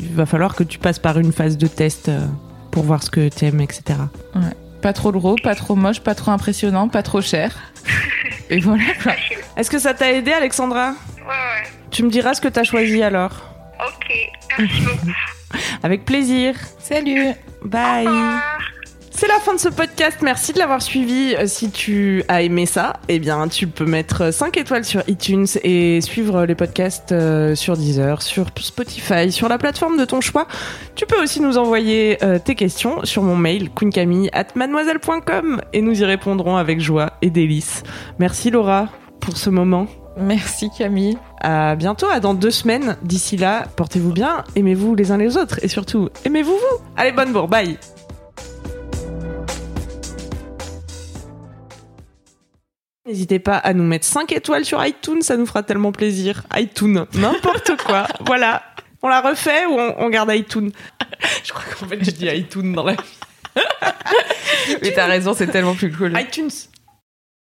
il 0.00 0.08
va 0.12 0.26
falloir 0.26 0.54
que 0.54 0.64
tu 0.64 0.78
passes 0.78 0.98
par 0.98 1.18
une 1.18 1.32
phase 1.32 1.56
de 1.56 1.66
test 1.66 2.08
euh, 2.08 2.26
pour 2.70 2.82
voir 2.82 3.02
ce 3.02 3.10
que 3.10 3.28
t'aimes, 3.28 3.60
etc. 3.60 3.98
Pas 4.82 4.92
trop 4.92 5.12
gros, 5.12 5.36
pas 5.42 5.54
trop 5.54 5.76
moche, 5.76 6.00
pas 6.00 6.14
trop 6.14 6.32
impressionnant, 6.32 6.88
pas 6.88 7.02
trop 7.02 7.22
cher. 7.22 7.56
Et 8.50 8.58
voilà. 8.60 8.82
Est-ce 9.56 9.70
que 9.70 9.78
ça 9.78 9.94
t'a 9.94 10.12
aidé, 10.12 10.32
Alexandra? 10.32 10.90
Ouais, 10.90 11.28
ouais. 11.28 11.68
Tu 11.90 12.02
me 12.02 12.10
diras 12.10 12.34
ce 12.34 12.40
que 12.40 12.48
t'as 12.48 12.64
choisi 12.64 13.02
alors. 13.02 13.54
Ok. 13.80 14.12
Merci 14.58 14.80
beaucoup. 14.82 15.12
Avec 15.82 16.04
plaisir. 16.04 16.54
Salut 16.80 17.32
Bye. 17.64 18.08
C'est 19.16 19.28
la 19.28 19.38
fin 19.38 19.54
de 19.54 19.60
ce 19.60 19.68
podcast. 19.68 20.18
Merci 20.22 20.52
de 20.52 20.58
l'avoir 20.58 20.82
suivi. 20.82 21.36
Euh, 21.36 21.46
Si 21.46 21.70
tu 21.70 22.24
as 22.26 22.42
aimé 22.42 22.66
ça, 22.66 22.94
eh 23.08 23.20
bien, 23.20 23.46
tu 23.46 23.68
peux 23.68 23.84
mettre 23.84 24.32
5 24.32 24.56
étoiles 24.56 24.84
sur 24.84 25.02
iTunes 25.08 25.46
et 25.62 26.00
suivre 26.00 26.44
les 26.44 26.56
podcasts 26.56 27.12
euh, 27.12 27.54
sur 27.54 27.76
Deezer, 27.76 28.22
sur 28.22 28.46
Spotify, 28.58 29.30
sur 29.30 29.48
la 29.48 29.56
plateforme 29.56 29.96
de 29.98 30.04
ton 30.04 30.20
choix. 30.20 30.48
Tu 30.96 31.06
peux 31.06 31.22
aussi 31.22 31.40
nous 31.40 31.58
envoyer 31.58 32.18
euh, 32.24 32.40
tes 32.44 32.56
questions 32.56 33.04
sur 33.04 33.22
mon 33.22 33.36
mail 33.36 33.70
mademoiselle.com 34.56 35.60
et 35.72 35.80
nous 35.80 36.00
y 36.00 36.04
répondrons 36.04 36.56
avec 36.56 36.80
joie 36.80 37.12
et 37.22 37.30
délice. 37.30 37.84
Merci 38.18 38.50
Laura 38.50 38.88
pour 39.20 39.36
ce 39.36 39.48
moment. 39.48 39.86
Merci 40.16 40.70
Camille. 40.76 41.16
À 41.40 41.76
bientôt, 41.76 42.06
à 42.12 42.18
dans 42.18 42.34
deux 42.34 42.50
semaines. 42.50 42.96
D'ici 43.02 43.36
là, 43.36 43.66
portez-vous 43.76 44.12
bien, 44.12 44.42
aimez-vous 44.56 44.96
les 44.96 45.12
uns 45.12 45.18
les 45.18 45.36
autres 45.36 45.60
et 45.62 45.68
surtout, 45.68 46.08
aimez-vous 46.24 46.52
vous. 46.52 46.84
Allez, 46.96 47.12
bonne 47.12 47.32
bourre, 47.32 47.48
bye. 47.48 47.78
N'hésitez 53.06 53.38
pas 53.38 53.56
à 53.58 53.74
nous 53.74 53.84
mettre 53.84 54.06
5 54.06 54.32
étoiles 54.32 54.64
sur 54.64 54.84
iTunes, 54.84 55.20
ça 55.22 55.36
nous 55.36 55.44
fera 55.46 55.62
tellement 55.62 55.92
plaisir. 55.92 56.42
iTunes, 56.56 57.04
n'importe 57.14 57.72
quoi. 57.86 58.06
voilà. 58.26 58.62
On 59.02 59.08
la 59.08 59.20
refait 59.20 59.66
ou 59.66 59.72
on, 59.78 59.94
on 59.98 60.08
garde 60.08 60.30
iTunes? 60.32 60.70
Je 61.44 61.52
crois 61.52 61.64
qu'en 61.78 61.86
fait, 61.86 62.02
je 62.02 62.10
dis 62.10 62.26
iTunes 62.26 62.72
dans 62.72 62.84
la 62.84 62.96
Mais 64.82 64.92
t'as 64.92 65.06
raison, 65.06 65.34
c'est 65.34 65.46
tellement 65.48 65.74
plus 65.74 65.92
cool. 65.92 66.18
iTunes. 66.18 66.50